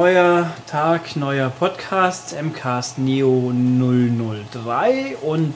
Neuer 0.00 0.50
Tag, 0.66 1.16
neuer 1.16 1.48
Podcast, 1.48 2.36
MCAST 2.38 2.98
Neo 2.98 3.50
003 3.50 5.16
und 5.22 5.54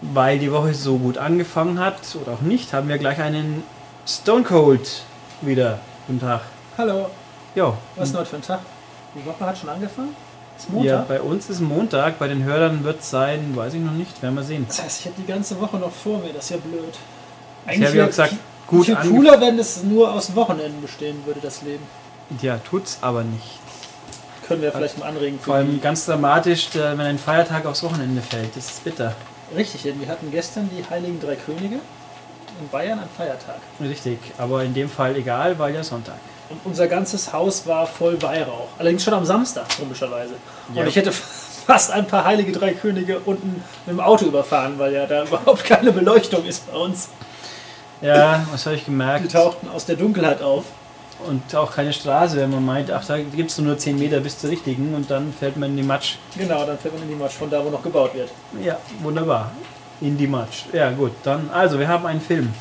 weil 0.00 0.40
die 0.40 0.50
Woche 0.50 0.74
so 0.74 0.98
gut 0.98 1.18
angefangen 1.18 1.78
hat 1.78 2.00
oder 2.20 2.32
auch 2.32 2.40
nicht, 2.40 2.72
haben 2.72 2.88
wir 2.88 2.98
gleich 2.98 3.20
einen 3.20 3.62
Stone 4.08 4.42
Cold 4.42 5.04
wieder. 5.40 5.78
Guten 6.08 6.18
Tag. 6.18 6.40
Hallo, 6.76 7.10
Jo. 7.54 7.74
was 7.94 8.06
ist 8.08 8.12
denn 8.12 8.20
heute 8.22 8.30
für 8.30 8.36
ein 8.38 8.42
Tag? 8.42 8.58
Die 9.14 9.24
Woche 9.24 9.46
hat 9.46 9.56
schon 9.56 9.68
angefangen? 9.68 10.16
Ist 10.58 10.66
Ja, 10.70 10.74
Montag? 10.74 11.06
bei 11.08 11.20
uns 11.20 11.48
ist 11.48 11.60
Montag, 11.60 12.18
bei 12.18 12.26
den 12.26 12.42
Hörern 12.42 12.82
wird 12.82 13.02
es 13.02 13.10
sein, 13.10 13.52
weiß 13.54 13.74
ich 13.74 13.80
noch 13.80 13.92
nicht, 13.92 14.20
werden 14.20 14.34
wir 14.34 14.42
sehen. 14.42 14.64
Das 14.66 14.82
heißt, 14.82 14.98
ich 14.98 15.06
habe 15.06 15.14
die 15.22 15.26
ganze 15.32 15.60
Woche 15.60 15.76
noch 15.76 15.92
vor 15.92 16.18
mir, 16.18 16.32
das 16.32 16.46
ist 16.46 16.50
ja 16.50 16.56
blöd. 16.56 16.92
Ich 17.68 17.74
habe 17.76 17.84
ja 17.84 17.92
wär 17.94 18.06
gesagt, 18.08 18.30
viel- 18.30 18.38
gut 18.66 18.86
viel 18.86 18.96
ange- 18.96 19.10
cooler, 19.10 19.40
wenn 19.40 19.60
es 19.60 19.84
nur 19.84 20.12
aus 20.12 20.34
Wochenenden 20.34 20.82
bestehen 20.82 21.24
würde, 21.24 21.38
das 21.40 21.62
Leben. 21.62 21.84
Ja, 22.40 22.58
tut's 22.58 22.98
aber 23.00 23.22
nicht. 23.24 23.58
Können 24.46 24.62
wir 24.62 24.72
vielleicht 24.72 24.98
mal 24.98 25.06
anregen. 25.06 25.38
Vor 25.38 25.54
allem 25.56 25.72
die- 25.72 25.80
ganz 25.80 26.06
dramatisch, 26.06 26.68
äh, 26.74 26.96
wenn 26.98 27.00
ein 27.06 27.18
Feiertag 27.18 27.66
aufs 27.66 27.82
Wochenende 27.82 28.20
fällt. 28.22 28.56
Das 28.56 28.66
ist 28.70 28.84
bitter. 28.84 29.14
Richtig, 29.54 29.82
denn 29.82 30.00
wir 30.00 30.08
hatten 30.08 30.30
gestern 30.30 30.68
die 30.76 30.84
Heiligen 30.88 31.20
Drei 31.20 31.36
Könige 31.36 31.76
in 32.60 32.68
Bayern 32.70 32.98
an 32.98 33.08
Feiertag. 33.16 33.56
Richtig, 33.80 34.18
aber 34.38 34.62
in 34.64 34.74
dem 34.74 34.88
Fall 34.88 35.16
egal, 35.16 35.58
weil 35.58 35.74
ja 35.74 35.84
Sonntag. 35.84 36.16
Und 36.48 36.60
unser 36.64 36.86
ganzes 36.88 37.32
Haus 37.32 37.66
war 37.66 37.86
voll 37.86 38.20
Weihrauch. 38.22 38.68
Allerdings 38.78 39.04
schon 39.04 39.14
am 39.14 39.24
Samstag, 39.24 39.66
komischerweise. 39.78 40.34
Ja. 40.74 40.82
Und 40.82 40.88
ich 40.88 40.96
hätte 40.96 41.12
fast 41.66 41.90
ein 41.92 42.06
paar 42.06 42.24
Heilige 42.24 42.52
Drei 42.52 42.72
Könige 42.72 43.20
unten 43.20 43.62
mit 43.86 43.94
dem 43.96 44.00
Auto 44.00 44.24
überfahren, 44.26 44.78
weil 44.78 44.92
ja 44.92 45.06
da 45.06 45.22
überhaupt 45.26 45.64
keine 45.64 45.92
Beleuchtung 45.92 46.44
ist 46.44 46.70
bei 46.70 46.76
uns. 46.78 47.08
Ja, 48.00 48.44
was 48.50 48.66
habe 48.66 48.74
ich 48.76 48.82
Die 48.82 48.90
gemerkt? 48.90 49.30
tauchten 49.32 49.68
aus 49.68 49.86
der 49.86 49.96
Dunkelheit 49.96 50.42
auf. 50.42 50.64
Und 51.26 51.54
auch 51.54 51.72
keine 51.72 51.92
Straße, 51.92 52.36
wenn 52.36 52.50
man 52.50 52.64
meint, 52.64 52.90
ach, 52.90 53.04
da 53.04 53.18
gibt 53.18 53.50
es 53.50 53.58
nur 53.58 53.78
10 53.78 53.98
Meter 53.98 54.20
bis 54.20 54.38
zur 54.38 54.50
richtigen 54.50 54.94
und 54.94 55.10
dann 55.10 55.32
fällt 55.32 55.56
man 55.56 55.70
in 55.70 55.76
die 55.76 55.82
Matsch. 55.82 56.16
Genau, 56.36 56.64
dann 56.66 56.78
fährt 56.78 56.94
man 56.94 57.02
in 57.04 57.10
die 57.10 57.14
Matsch 57.14 57.34
von 57.34 57.48
da, 57.50 57.64
wo 57.64 57.70
noch 57.70 57.82
gebaut 57.82 58.14
wird. 58.14 58.30
Ja, 58.62 58.78
wunderbar. 59.02 59.50
In 60.00 60.16
die 60.18 60.26
Matsch. 60.26 60.64
Ja, 60.72 60.90
gut, 60.90 61.12
dann, 61.22 61.48
also, 61.52 61.78
wir 61.78 61.86
haben 61.88 62.04
einen 62.06 62.20
Film. 62.20 62.52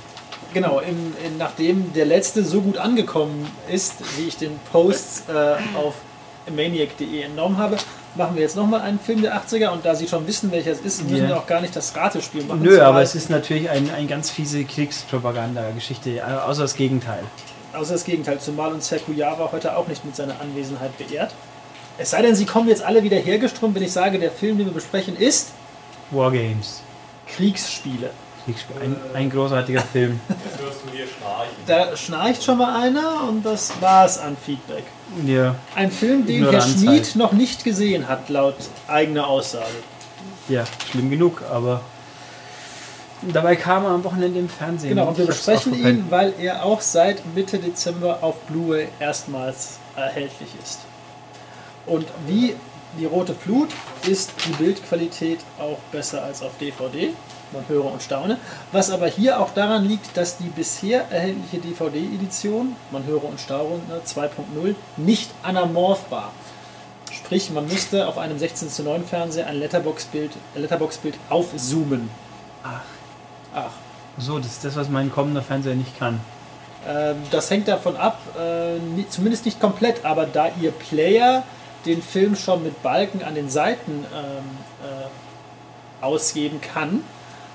Genau, 0.54 0.80
im, 0.80 1.14
in, 1.26 1.38
nachdem 1.38 1.94
der 1.94 2.06
letzte 2.06 2.44
so 2.44 2.62
gut 2.62 2.78
angekommen 2.78 3.48
ist, 3.72 3.96
wie 4.18 4.28
ich 4.28 4.38
den 4.38 4.60
Post 4.72 5.24
äh, 5.30 5.78
auf 5.78 5.96
maniac.de 6.54 7.22
entnommen 7.22 7.58
habe, 7.58 7.78
machen 8.16 8.36
wir 8.36 8.42
jetzt 8.42 8.58
nochmal 8.58 8.82
einen 8.82 9.00
Film 9.00 9.22
der 9.22 9.40
80er 9.42 9.70
und 9.70 9.86
da 9.86 9.96
Sie 9.96 10.08
schon 10.08 10.28
wissen, 10.28 10.52
welcher 10.52 10.72
es 10.72 10.82
ist, 10.82 11.04
müssen 11.10 11.24
Ja. 11.24 11.30
wir 11.30 11.38
auch 11.38 11.48
gar 11.48 11.62
nicht 11.62 11.74
das 11.76 11.96
Ratespiel 11.96 12.44
machen. 12.44 12.62
Nö, 12.62 12.82
aber 12.82 13.02
es 13.02 13.16
ist 13.16 13.30
natürlich 13.30 13.70
ein, 13.70 13.90
ein 13.96 14.08
ganz 14.08 14.30
fiese 14.30 14.66
Kriegspropaganda-Geschichte, 14.66 16.22
außer 16.46 16.64
das 16.64 16.76
Gegenteil. 16.76 17.24
Außer 17.74 17.94
das 17.94 18.04
Gegenteil, 18.04 18.40
zumal 18.40 18.74
uns 18.74 18.92
Herr 18.92 19.00
Kujawa 19.00 19.50
heute 19.52 19.76
auch 19.78 19.88
nicht 19.88 20.04
mit 20.06 20.16
seiner 20.16 20.40
Anwesenheit 20.42 20.98
beehrt. 20.98 21.34
Es 21.98 22.12
sei 22.12 22.22
denn, 22.22 22.36
Sie 22.36 22.46
kommen 22.46 22.68
jetzt 22.68 22.84
alle 22.84 23.04
wieder 23.04 23.18
hergeströmt, 23.18 23.76
wenn 23.76 23.84
ich 23.84 23.92
sage, 23.92 24.20
der 24.20 24.32
Film, 24.32 24.58
den 24.58 24.68
wir 24.68 24.74
besprechen, 24.74 25.16
ist 25.16 25.50
Wargames. 26.10 26.82
Kriegsspiele. 27.28 28.10
Kriegsspiel. 28.44 28.76
Ein, 28.82 28.96
ein 29.14 29.30
großartiger 29.30 29.82
Film. 29.82 30.20
Jetzt 30.30 30.60
hörst 30.62 30.80
du 30.86 30.92
hier 30.92 31.06
schnarchen. 31.08 31.54
Da 31.68 31.96
schnarcht 31.96 32.44
schon 32.44 32.58
mal 32.58 32.82
einer 32.82 33.24
und 33.30 33.46
das 33.46 33.72
war's 33.80 34.18
an 34.18 34.36
Feedback. 34.44 34.84
Ja, 35.26 35.56
Ein 35.76 35.92
Film, 35.92 36.26
den 36.26 36.40
Herr 36.44 36.54
Ignoranz 36.54 36.74
Schmid 36.82 37.04
halt. 37.06 37.16
noch 37.16 37.32
nicht 37.34 37.64
gesehen 37.64 38.08
hat, 38.10 38.28
laut 38.30 38.56
eigener 38.88 39.28
Aussage. 39.28 39.66
ja, 40.50 40.64
schlimm 40.92 41.10
genug, 41.12 41.44
aber 41.52 41.82
dabei 43.22 43.56
kam 43.56 43.84
er 43.84 43.92
am 43.92 44.04
Wochenende 44.04 44.40
im 44.40 44.50
Fernsehen. 44.50 44.90
Genau, 44.90 45.10
und 45.10 45.18
wir 45.18 45.26
besprechen 45.26 45.74
ihn, 45.74 46.06
weil 46.10 46.34
er 46.40 46.66
auch 46.66 46.82
seit 46.82 47.24
Mitte 47.36 47.60
Dezember 47.60 48.20
auf 48.22 48.40
Blu-ray 48.42 48.88
erstmals 49.00 49.78
erhältlich 49.96 50.50
ist. 50.62 50.80
Und 51.86 52.08
wie 52.28 52.56
die 52.98 53.06
Rote 53.06 53.34
Flut 53.34 53.70
ist 54.08 54.32
die 54.46 54.52
Bildqualität 54.52 55.40
auch 55.60 55.78
besser 55.92 56.24
als 56.24 56.42
auf 56.42 56.52
DVD. 56.60 57.14
Man 57.54 57.68
höre 57.68 57.86
und 57.86 58.02
staune. 58.02 58.38
Was 58.72 58.90
aber 58.90 59.08
hier 59.08 59.40
auch 59.40 59.54
daran 59.54 59.86
liegt, 59.86 60.16
dass 60.16 60.38
die 60.38 60.50
bisher 60.50 61.06
erhältliche 61.10 61.58
DVD-Edition, 61.58 62.76
man 62.92 63.06
höre 63.06 63.26
und 63.26 63.40
staune, 63.40 63.82
2.0, 64.06 64.76
nicht 64.98 65.32
anamorph 65.44 66.10
war. 66.10 66.32
Sprich, 67.12 67.50
man 67.52 67.68
müsste 67.68 68.08
auf 68.08 68.18
einem 68.18 68.40
16 68.40 68.70
zu 68.70 68.84
9 68.84 69.06
Fernseher 69.06 69.48
ein 69.48 69.58
Letterbox-Bild 69.60 70.32
Letterbox 70.56 71.00
aufzoomen. 71.30 72.10
Ach. 72.64 72.82
So, 74.22 74.38
das 74.38 74.48
ist 74.54 74.66
das, 74.66 74.76
was 74.76 74.88
mein 74.90 75.12
kommender 75.12 75.42
Fernseher 75.42 75.76
nicht 75.76 75.98
kann. 75.98 76.20
Ähm, 76.88 77.18
das 77.32 77.50
hängt 77.50 77.68
davon 77.68 77.96
ab, 77.96 78.20
äh, 78.40 78.78
nie- 78.78 79.08
zumindest 79.10 79.46
nicht 79.46 79.60
komplett, 79.60 80.06
aber 80.06 80.26
da 80.26 80.50
ihr 80.62 80.72
Player 80.72 81.44
den 81.86 82.02
Film 82.02 82.36
schon 82.36 82.64
mit 82.64 82.82
Balken 82.84 83.24
an 83.24 83.34
den 83.36 83.50
Seiten 83.50 84.06
ähm, 84.14 84.44
äh, 84.84 86.06
ausgeben 86.06 86.62
kann 86.62 87.04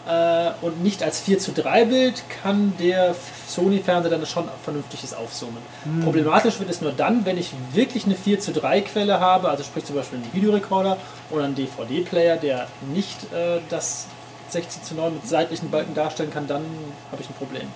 äh, 0.09 0.50
und 0.65 0.82
nicht 0.82 1.03
als 1.03 1.21
4 1.21 1.38
zu 1.38 1.53
3 1.53 1.84
Bild, 1.84 2.22
kann 2.43 2.72
der 2.81 3.15
Sony-Fernseher 3.48 4.10
dann 4.10 4.27
schon 4.27 4.48
vernünftiges 4.65 5.15
aufzoomen. 5.15 5.59
Problematisch 6.04 6.59
wird 6.59 6.71
es 6.71 6.81
nur 6.81 6.93
dann, 6.93 7.25
wenn 7.25 7.38
ich 7.38 7.53
wirklich 7.72 8.04
eine 8.06 8.15
4 8.16 8.41
zu 8.41 8.53
3 8.53 8.81
Quelle 8.83 9.21
habe, 9.21 9.48
also 9.48 9.62
sprich 9.65 9.84
zum 9.84 9.94
Beispiel 9.97 10.19
einen 10.19 10.33
Videorekorder 10.33 10.97
oder 11.31 11.44
einen 11.44 11.54
DVD-Player, 11.54 12.37
der 12.37 12.66
nicht 12.93 13.25
äh, 13.33 13.60
das 13.71 14.06
16 14.53 14.83
zu 14.83 14.95
9 14.95 15.15
mit 15.15 15.27
seitlichen 15.27 15.71
Balken 15.71 15.95
darstellen 15.95 16.31
kann, 16.31 16.47
dann 16.47 16.65
habe 17.11 17.23
ich 17.23 17.29
ein 17.29 17.34
Problem 17.34 17.69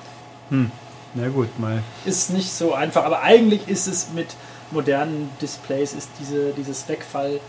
Hm. 0.51 0.71
Na 1.15 1.29
gut, 1.29 1.59
mal. 1.59 1.83
ist 2.05 2.31
nicht 2.31 2.53
so 2.53 2.73
einfach, 2.73 3.05
aber 3.05 3.23
eigentlich 3.23 3.67
ist 3.69 3.89
es 3.89 4.11
mit 4.15 4.37
modernen 4.71 5.31
Displays, 5.41 5.93
ist 5.93 6.09
diese, 6.21 6.53
dieses 6.53 6.89
Wegfall, 6.89 7.35
äh, 7.35 7.41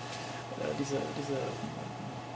diese, 0.79 0.95
diese 1.19 1.37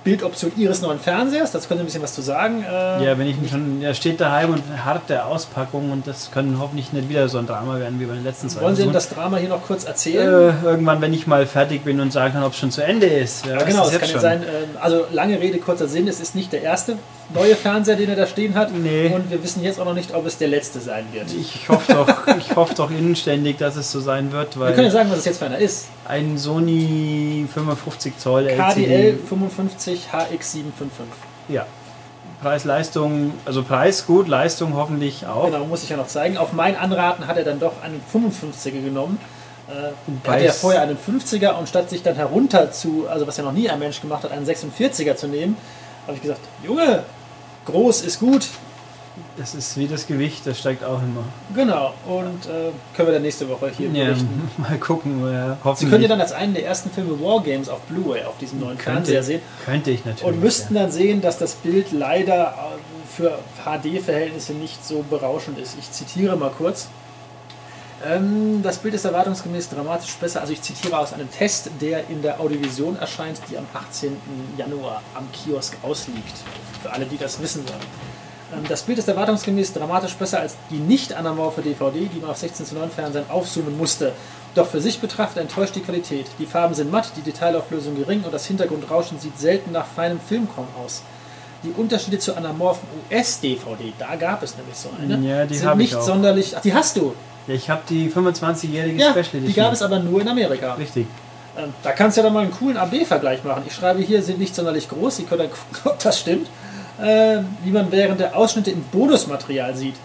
Bildoption 0.05 0.51
Ihres 0.55 0.81
neuen 0.81 0.99
Fernsehers, 0.99 1.51
das 1.51 1.67
können 1.67 1.79
Sie 1.79 1.83
ein 1.83 1.85
bisschen 1.87 2.03
was 2.03 2.13
zu 2.13 2.21
sagen. 2.21 2.63
Äh, 2.63 3.03
Ja, 3.03 3.17
wenn 3.17 3.27
ich 3.27 3.35
schon, 3.49 3.81
er 3.81 3.95
steht 3.95 4.21
daheim 4.21 4.53
und 4.53 4.63
hart 4.85 5.09
der 5.09 5.25
Auspackung 5.25 5.91
und 5.91 6.05
das 6.05 6.29
kann 6.31 6.59
hoffentlich 6.59 6.93
nicht 6.93 7.09
wieder 7.09 7.27
so 7.27 7.39
ein 7.39 7.47
Drama 7.47 7.79
werden 7.79 7.99
wie 7.99 8.05
bei 8.05 8.13
den 8.13 8.23
letzten 8.23 8.47
zwei. 8.47 8.61
Wollen 8.61 8.75
Sie 8.75 8.83
denn 8.83 8.93
das 8.93 9.09
Drama 9.09 9.37
hier 9.37 9.49
noch 9.49 9.65
kurz 9.65 9.83
erzählen? 9.83 10.27
Äh, 10.63 10.65
irgendwann, 10.65 11.01
wenn 11.01 11.11
ich 11.11 11.25
mal 11.25 11.47
fertig 11.47 11.83
bin 11.83 11.99
und 11.99 12.13
sagen 12.13 12.33
kann, 12.33 12.43
ob 12.43 12.53
es 12.53 12.59
schon 12.59 12.69
zu 12.69 12.83
Ende 12.83 13.07
ist. 13.07 13.47
Ja, 13.47 13.55
weiß 13.55 13.65
genau, 13.65 13.83
das 13.85 13.93
es 13.93 13.99
kann 13.99 14.09
ja 14.11 14.19
sein, 14.19 14.43
ähm, 14.43 14.77
also 14.79 15.05
lange 15.11 15.39
Rede, 15.41 15.57
kurzer 15.57 15.87
Sinn, 15.87 16.07
es 16.07 16.19
ist 16.19 16.35
nicht 16.35 16.53
der 16.53 16.61
erste 16.61 16.97
neue 17.33 17.55
Fernseher, 17.55 17.95
den 17.95 18.09
er 18.09 18.15
da 18.15 18.27
stehen 18.27 18.53
hat. 18.53 18.71
Nee. 18.77 19.11
Und 19.13 19.31
wir 19.31 19.43
wissen 19.43 19.63
jetzt 19.63 19.79
auch 19.79 19.85
noch 19.85 19.95
nicht, 19.95 20.13
ob 20.13 20.27
es 20.27 20.37
der 20.37 20.49
letzte 20.49 20.79
sein 20.81 21.05
wird. 21.13 21.33
Ich 21.33 21.67
hoffe 21.67 21.91
doch, 21.91 22.37
ich 22.37 22.55
hoffe 22.55 22.75
doch 22.75 22.91
inständig, 22.91 23.57
dass 23.57 23.75
es 23.75 23.91
so 23.91 23.99
sein 23.99 24.31
wird, 24.31 24.55
Wir 24.59 24.67
können 24.67 24.77
ja 24.77 24.83
weil 24.83 24.91
sagen, 24.91 25.09
was 25.09 25.19
es 25.19 25.25
jetzt 25.25 25.39
für 25.39 25.45
einer 25.45 25.57
ist. 25.57 25.87
Ein 26.07 26.37
Sony 26.37 27.47
55 27.51 28.17
Zoll 28.17 28.45
KDL 28.45 28.59
LCD, 28.59 29.17
55 29.27 30.07
HX755. 30.11 30.69
ja, 31.49 31.65
Preis-Leistung, 32.41 33.33
also 33.45 33.63
Preis 33.63 34.05
gut, 34.05 34.27
Leistung 34.27 34.75
hoffentlich 34.75 35.25
auch. 35.25 35.45
Genau, 35.45 35.65
muss 35.65 35.83
ich 35.83 35.89
ja 35.89 35.97
noch 35.97 36.07
zeigen. 36.07 36.37
Auf 36.37 36.53
mein 36.53 36.75
Anraten 36.75 37.27
hat 37.27 37.37
er 37.37 37.43
dann 37.43 37.59
doch 37.59 37.81
einen 37.81 38.01
55er 38.13 38.83
genommen. 38.83 39.19
Äh, 39.67 39.91
er 40.23 40.31
hatte 40.31 40.45
ja 40.45 40.51
vorher 40.51 40.81
einen 40.81 40.97
50er 40.97 41.53
und 41.57 41.67
statt 41.67 41.89
sich 41.89 42.03
dann 42.03 42.15
herunter 42.15 42.71
zu, 42.71 43.07
also 43.09 43.25
was 43.25 43.37
ja 43.37 43.43
noch 43.43 43.51
nie 43.51 43.69
ein 43.69 43.79
Mensch 43.79 43.99
gemacht 43.99 44.23
hat, 44.23 44.31
einen 44.31 44.45
46er 44.45 45.15
zu 45.15 45.27
nehmen, 45.27 45.57
habe 46.05 46.15
ich 46.15 46.21
gesagt, 46.21 46.41
Junge, 46.63 47.03
groß 47.65 48.01
ist 48.01 48.19
gut. 48.19 48.47
Das 49.37 49.53
ist 49.53 49.75
wie 49.77 49.87
das 49.87 50.07
Gewicht, 50.07 50.47
das 50.47 50.57
steigt 50.59 50.83
auch 50.83 51.01
immer. 51.01 51.23
Genau, 51.53 51.93
und 52.07 52.45
äh, 52.45 52.71
können 52.95 53.07
wir 53.09 53.13
dann 53.13 53.21
nächste 53.21 53.49
Woche 53.49 53.69
hier 53.69 53.89
Ja, 53.89 54.05
berichten. 54.05 54.49
mal 54.57 54.77
gucken. 54.77 55.29
Ja, 55.29 55.57
Sie 55.75 55.87
können 55.87 56.03
ja 56.03 56.07
dann 56.07 56.21
als 56.21 56.31
einen 56.31 56.53
der 56.53 56.65
ersten 56.65 56.89
Filme 56.89 57.19
Wargames 57.19 57.67
auf 57.67 57.81
Blu-ray 57.81 58.23
auf 58.23 58.37
diesem 58.37 58.61
neuen 58.61 58.77
Fernseher 58.77 59.23
sehen 59.23 59.41
könnte 59.65 59.91
ich 59.91 60.05
natürlich. 60.05 60.23
und 60.23 60.39
müssten 60.41 60.73
dann 60.75 60.89
sehen, 60.89 61.21
dass 61.21 61.37
das 61.37 61.55
Bild 61.55 61.91
leider 61.91 62.53
äh, 62.53 63.13
für 63.13 63.37
HD-Verhältnisse 63.65 64.53
nicht 64.53 64.85
so 64.85 65.03
berauschend 65.09 65.59
ist. 65.59 65.75
Ich 65.79 65.91
zitiere 65.91 66.37
mal 66.37 66.51
kurz. 66.57 66.87
Ähm, 68.05 68.61
das 68.63 68.77
Bild 68.77 68.93
ist 68.93 69.05
erwartungsgemäß 69.05 69.69
dramatisch 69.69 70.13
besser. 70.15 70.41
Also 70.41 70.53
ich 70.53 70.61
zitiere 70.61 70.97
aus 70.97 71.11
einem 71.13 71.29
Test, 71.31 71.71
der 71.81 72.09
in 72.09 72.21
der 72.21 72.39
Audiovision 72.39 72.97
erscheint, 72.97 73.39
die 73.49 73.57
am 73.57 73.65
18. 73.73 74.15
Januar 74.57 75.01
am 75.13 75.27
Kiosk 75.31 75.75
ausliegt. 75.81 76.33
Für 76.81 76.91
alle, 76.91 77.05
die 77.05 77.17
das 77.17 77.41
wissen 77.41 77.67
wollen. 77.67 77.79
Ähm, 78.53 78.63
Das 78.67 78.83
Bild 78.83 78.97
ist 78.99 79.07
erwartungsgemäß 79.07 79.73
dramatisch 79.73 80.13
besser 80.15 80.39
als 80.39 80.55
die 80.69 80.77
nicht 80.77 81.13
anamorphe 81.13 81.61
DVD, 81.61 82.07
die 82.13 82.19
man 82.19 82.29
auf 82.31 82.37
16 82.37 82.65
zu 82.65 82.75
9 82.75 82.89
Fernsehern 82.91 83.25
aufzoomen 83.29 83.77
musste. 83.77 84.11
Doch 84.53 84.67
für 84.67 84.79
sich 84.79 84.99
betrachtet 84.99 85.37
enttäuscht 85.41 85.75
die 85.75 85.81
Qualität. 85.81 86.27
Die 86.39 86.45
Farben 86.45 86.73
sind 86.73 86.91
matt, 86.91 87.11
die 87.17 87.21
Detailauflösung 87.21 87.95
gering 87.95 88.23
und 88.23 88.33
das 88.33 88.45
Hintergrundrauschen 88.45 89.19
sieht 89.19 89.37
selten 89.37 89.71
nach 89.71 89.85
feinem 89.85 90.19
Filmkorn 90.19 90.67
aus. 90.83 91.01
Die 91.63 91.71
Unterschiede 91.71 92.19
zur 92.19 92.37
anamorphen 92.37 92.87
US-DVD, 93.11 93.91
da 93.97 94.15
gab 94.15 94.43
es 94.43 94.55
nämlich 94.55 94.75
so 94.75 94.89
eine, 95.01 95.17
Ja, 95.27 95.45
die 95.45 95.55
sind 95.55 95.77
nicht 95.77 95.99
sonderlich. 95.99 96.55
Ach, 96.55 96.61
die 96.61 96.73
hast 96.73 96.95
du. 96.97 97.13
Ja, 97.47 97.53
ich 97.55 97.69
habe 97.69 97.81
die 97.89 98.09
25-jährige 98.09 98.97
Ja, 98.99 99.11
Special 99.11 99.25
die 99.33 99.37
Edition. 99.37 99.65
gab 99.65 99.73
es 99.73 99.81
aber 99.81 99.99
nur 99.99 100.21
in 100.21 100.27
Amerika. 100.27 100.73
Richtig. 100.75 101.07
Ähm, 101.57 101.73
da 101.83 101.91
kannst 101.91 102.17
du 102.17 102.21
ja 102.21 102.25
dann 102.25 102.33
mal 102.33 102.41
einen 102.43 102.51
coolen 102.51 102.77
AB-Vergleich 102.77 103.43
machen. 103.43 103.63
Ich 103.65 103.73
schreibe 103.73 104.01
hier, 104.01 104.21
sind 104.21 104.39
nicht 104.39 104.53
sonderlich 104.55 104.89
groß. 104.89 105.17
Sie 105.17 105.23
können 105.23 105.41
dann 105.41 105.49
gucken, 105.49 105.81
ob 105.91 105.99
das 105.99 106.19
stimmt. 106.19 106.47
Äh, 107.01 107.39
wie 107.63 107.71
man 107.71 107.91
während 107.91 108.19
der 108.19 108.35
Ausschnitte 108.35 108.71
im 108.71 108.81
Bonusmaterial 108.83 109.75
sieht. 109.75 109.95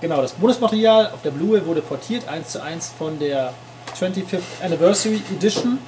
Genau, 0.00 0.22
das 0.22 0.32
Bonusmaterial 0.32 1.06
auf 1.12 1.20
der 1.22 1.30
Blu-ray 1.30 1.66
wurde 1.66 1.82
portiert, 1.82 2.26
1 2.28 2.48
zu 2.48 2.62
1 2.62 2.92
von 2.96 3.18
der 3.18 3.52
25th 3.98 4.40
Anniversary 4.64 5.20
Edition, 5.30 5.78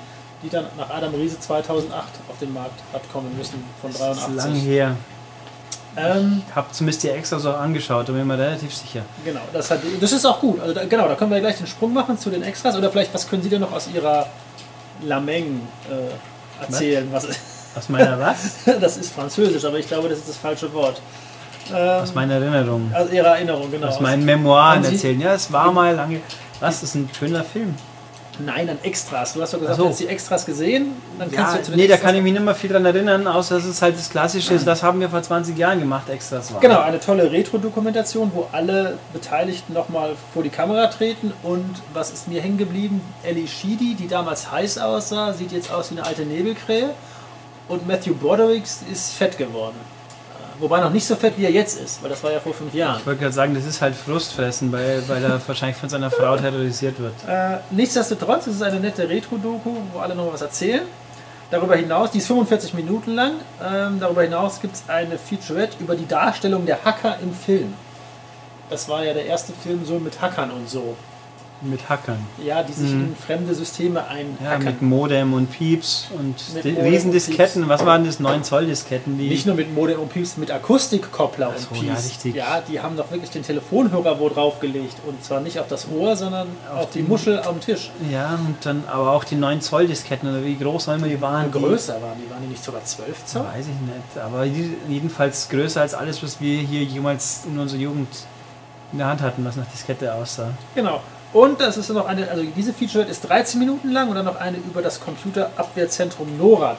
die 0.43 0.49
dann 0.49 0.67
nach 0.77 0.91
Adam 0.91 1.15
Riese 1.15 1.39
2008 1.41 2.05
auf 2.29 2.39
den 2.41 2.53
Markt 2.53 2.79
hat 2.93 3.03
kommen 3.13 3.35
müssen, 3.39 3.65
von 3.81 3.91
Das 3.93 4.19
ist 4.19 4.27
83. 4.27 4.37
lang 4.37 4.55
her. 4.57 4.97
Ähm, 5.97 6.43
Ich 6.49 6.55
habe 6.55 6.67
zumindest 6.73 7.03
die 7.05 7.09
Extras 7.09 7.47
auch 7.47 7.59
angeschaut, 7.59 8.09
da 8.09 8.13
bin 8.13 8.21
ich 8.23 8.27
mir 8.27 8.39
relativ 8.39 8.75
sicher. 8.75 9.03
genau, 9.25 9.41
das, 9.53 9.71
hat, 9.71 9.81
das 10.01 10.13
ist 10.13 10.25
auch 10.25 10.41
gut. 10.41 10.61
Also 10.61 10.75
da, 10.75 10.85
genau, 10.85 11.09
da 11.09 11.15
können 11.15 11.31
wir 11.31 11.41
gleich 11.41 11.59
den 11.59 11.67
Sprung 11.67 11.93
machen 11.93 12.19
zu 12.19 12.31
den 12.31 12.43
Extras. 12.43 12.77
Oder 12.77 12.91
vielleicht, 12.91 13.13
was 13.15 13.29
können 13.29 13.43
Sie 13.43 13.49
denn 13.49 13.61
noch 13.61 13.73
aus 13.73 13.89
Ihrer 13.93 14.27
Lameng 15.05 15.63
äh, 15.91 16.63
erzählen? 16.63 17.09
Was? 17.13 17.29
Aus 17.77 17.89
meiner 17.89 18.19
was? 18.19 18.57
das 18.81 18.97
ist 18.97 19.13
Französisch, 19.13 19.65
aber 19.65 19.79
ich 19.79 19.87
glaube, 19.87 20.09
das 20.09 20.19
ist 20.19 20.29
das 20.29 20.37
falsche 20.37 20.73
Wort. 20.73 21.01
Ähm, 21.73 22.03
Aus 22.03 22.15
meiner 22.15 22.35
Erinnerung. 22.35 22.93
aus 22.95 23.13
Ihrer 23.13 23.29
Erinnerung, 23.37 23.71
genau. 23.71 23.87
Aus 23.89 24.01
meinen 24.01 24.25
Memoiren 24.25 24.85
erzählen. 24.85 25.21
Ja, 25.21 25.35
es 25.35 25.53
war 25.53 25.71
mal 25.71 25.95
lange. 25.95 26.21
Was? 26.59 26.81
Das 26.81 26.91
ist 26.91 26.95
ein 26.97 27.09
schöner 27.17 27.45
Film. 27.45 27.75
Nein, 28.45 28.71
an 28.71 28.79
Extras. 28.83 29.35
Du 29.35 29.43
hast 29.43 29.53
doch 29.53 29.61
gesagt, 29.61 29.77
so. 29.77 29.85
du 29.85 29.89
hast 29.91 30.01
die 30.01 30.07
Extras 30.09 30.47
gesehen. 30.47 30.93
Dann 31.19 31.31
kannst 31.31 31.53
Ja, 31.53 31.59
du 31.59 31.63
zu 31.65 31.71
den 31.73 31.79
nee, 31.81 31.87
da 31.87 31.95
Extras 31.95 32.09
kann 32.09 32.17
ich 32.17 32.23
mich 32.23 32.33
nicht 32.33 32.43
mehr 32.45 32.55
viel 32.55 32.71
dran 32.71 32.85
erinnern, 32.87 33.27
außer 33.27 33.57
dass 33.57 33.67
es 33.67 33.83
halt 33.83 33.97
das 33.99 34.09
Klassische 34.09 34.55
ist. 34.55 34.67
Das 34.67 34.83
haben 34.83 34.99
wir 34.99 35.11
vor 35.11 35.23
20 35.23 35.57
Jahren 35.59 35.79
gemacht, 35.79 36.09
Extras 36.09 36.53
war. 36.53 36.61
Genau, 36.61 36.81
eine 36.81 36.99
tolle 37.01 37.31
Retro-Dokumentation, 37.31 38.33
wo 38.35 38.49
alle 38.51 38.97
Beteiligten 39.13 39.75
nochmal 39.75 40.13
vor 40.33 40.43
die 40.43 40.49
Kamera 40.49 40.87
treten. 40.87 41.33
Und 41.43 41.83
was 41.93 42.11
ist 42.11 42.29
mir 42.29 42.41
hängen 42.41 42.57
geblieben? 42.59 43.03
Ellie 43.23 43.47
Sheedy, 43.47 43.95
die 43.95 44.09
damals 44.09 44.51
heiß 44.51 44.79
aussah, 44.79 45.35
sieht 45.35 45.53
jetzt 45.53 45.71
aus 45.71 45.91
wie 45.91 45.99
eine 45.99 46.07
alte 46.07 46.23
Nebelkrähe. 46.23 46.91
Und 47.71 47.87
Matthew 47.87 48.15
Broderick 48.15 48.65
ist 48.65 49.13
fett 49.13 49.39
geworden. 49.39 49.77
Wobei 50.59 50.81
noch 50.81 50.91
nicht 50.91 51.07
so 51.07 51.15
fett, 51.15 51.35
wie 51.39 51.45
er 51.45 51.53
jetzt 51.53 51.81
ist, 51.81 52.03
weil 52.03 52.11
das 52.11 52.23
war 52.23 52.33
ja 52.33 52.41
vor 52.41 52.53
fünf 52.53 52.75
Jahren. 52.75 52.99
Ich 52.99 53.07
wollte 53.07 53.21
gerade 53.21 53.33
sagen, 53.33 53.55
das 53.55 53.65
ist 53.65 53.81
halt 53.81 53.95
Frustfressen, 53.95 54.73
weil, 54.73 55.09
weil 55.09 55.23
er 55.25 55.41
wahrscheinlich 55.47 55.77
von 55.77 55.89
seiner 55.89 56.11
Frau 56.11 56.37
terrorisiert 56.37 56.99
wird. 56.99 57.15
Äh, 57.27 57.59
nichtsdestotrotz, 57.71 58.49
es 58.49 58.57
ist 58.57 58.63
eine 58.63 58.81
nette 58.81 59.09
Retro-Doku, 59.09 59.71
wo 59.93 59.99
alle 60.01 60.17
noch 60.17 60.33
was 60.33 60.43
erzählen. 60.43 60.83
Darüber 61.51 61.77
hinaus, 61.77 62.11
die 62.11 62.19
ist 62.19 62.27
45 62.27 62.75
Minuten 62.75 63.13
lang. 63.13 63.35
Ähm, 63.65 63.99
darüber 64.01 64.23
hinaus 64.23 64.61
gibt 64.61 64.75
es 64.75 64.83
eine 64.89 65.17
Featurette 65.17 65.77
über 65.79 65.95
die 65.95 66.07
Darstellung 66.07 66.67
der 66.67 66.85
Hacker 66.85 67.19
im 67.23 67.33
Film. 67.33 67.73
Das 68.69 68.89
war 68.89 69.05
ja 69.05 69.15
der 69.15 69.27
erste 69.27 69.53
Film 69.53 69.87
so 69.87 69.99
mit 69.99 70.21
Hackern 70.21 70.51
und 70.51 70.69
so. 70.69 70.97
Mit 71.63 71.89
Hackern. 71.91 72.19
Ja, 72.43 72.63
die 72.63 72.73
sich 72.73 72.91
Mhm. 72.91 73.01
in 73.09 73.17
fremde 73.17 73.55
Systeme 73.55 74.01
Ja, 74.01 74.07
einhackern. 74.07 74.65
mit 74.65 74.81
Modem 74.83 75.35
und 75.35 75.51
Pieps 75.53 76.09
und 76.19 76.35
Riesendisketten. 76.65 77.69
Was 77.69 77.85
waren 77.85 78.05
das? 78.07 78.19
9 78.19 78.45
Zoll 78.45 78.65
Disketten, 78.67 79.19
die. 79.19 79.29
Nicht 79.29 79.45
nur 79.47 79.55
mit 79.55 79.75
Modem 79.75 80.01
und 80.01 80.11
Pieps, 80.13 80.37
mit 80.39 80.51
Akustikkoppler 80.51 81.53
so, 81.59 81.69
und 81.75 81.83
ja, 81.87 81.93
Pieps. 81.95 82.07
richtig. 82.09 82.35
Ja, 82.35 82.63
die 82.67 82.81
haben 82.81 82.97
doch 82.97 83.11
wirklich 83.11 83.31
den 83.31 83.43
Telefonhörer 83.43 84.19
wo 84.19 84.29
draufgelegt. 84.31 84.97
Und 85.07 85.23
zwar 85.23 85.41
nicht 85.41 85.59
auf 85.59 85.69
das 85.69 85.87
Ohr, 85.91 86.17
sondern 86.17 86.49
auf, 86.73 86.85
Auf 86.85 86.91
die 86.91 87.03
Muschel 87.03 87.41
am 87.41 87.61
Tisch. 87.61 87.91
ja, 88.11 88.35
und 88.35 88.57
dann 88.65 88.85
aber 88.91 89.13
auch 89.13 89.25
die 89.25 89.37
9 89.37 89.61
Zoll 89.61 89.87
Disketten 89.87 90.31
oder 90.31 90.43
wie 90.45 90.57
groß 90.57 90.89
auch 90.89 90.95
immer 90.95 91.09
die 91.09 91.21
waren. 91.21 91.53
die- 91.53 91.59
Größer 91.59 92.01
waren 92.01 92.17
die, 92.25 92.31
waren 92.31 92.41
die 92.43 92.49
nicht 92.49 92.65
sogar 92.65 92.83
12 92.85 93.27
Zoll? 93.27 93.45
Weiß 93.45 93.67
ich 93.67 93.87
nicht, 93.87 94.25
aber 94.25 94.47
die- 94.47 94.75
jedenfalls 94.89 95.49
größer 95.51 95.83
als 95.83 95.93
alles, 95.95 96.23
was 96.23 96.41
wir 96.41 96.61
hier 96.63 96.83
jemals 96.85 97.43
in 97.47 97.59
unserer 97.59 97.81
Jugend 97.81 98.09
in 98.93 98.99
der 98.99 99.09
Hand 99.09 99.21
hatten, 99.21 99.45
was 99.45 99.57
nach 99.57 99.67
Diskette 99.67 100.13
aussah. 100.15 100.51
Genau. 100.75 101.01
Und 101.33 101.61
das 101.61 101.77
ist 101.77 101.89
noch 101.91 102.07
eine, 102.07 102.29
also 102.29 102.43
diese 102.57 102.73
Feature 102.73 103.05
ist 103.05 103.29
13 103.29 103.61
Minuten 103.61 103.93
lang 103.93 104.09
und 104.09 104.17
dann 104.17 104.25
noch 104.25 104.41
eine 104.41 104.57
über 104.57 104.83
das 104.83 105.01
Computerabwehrzentrum 105.01 106.37
NORAD. 106.37 106.79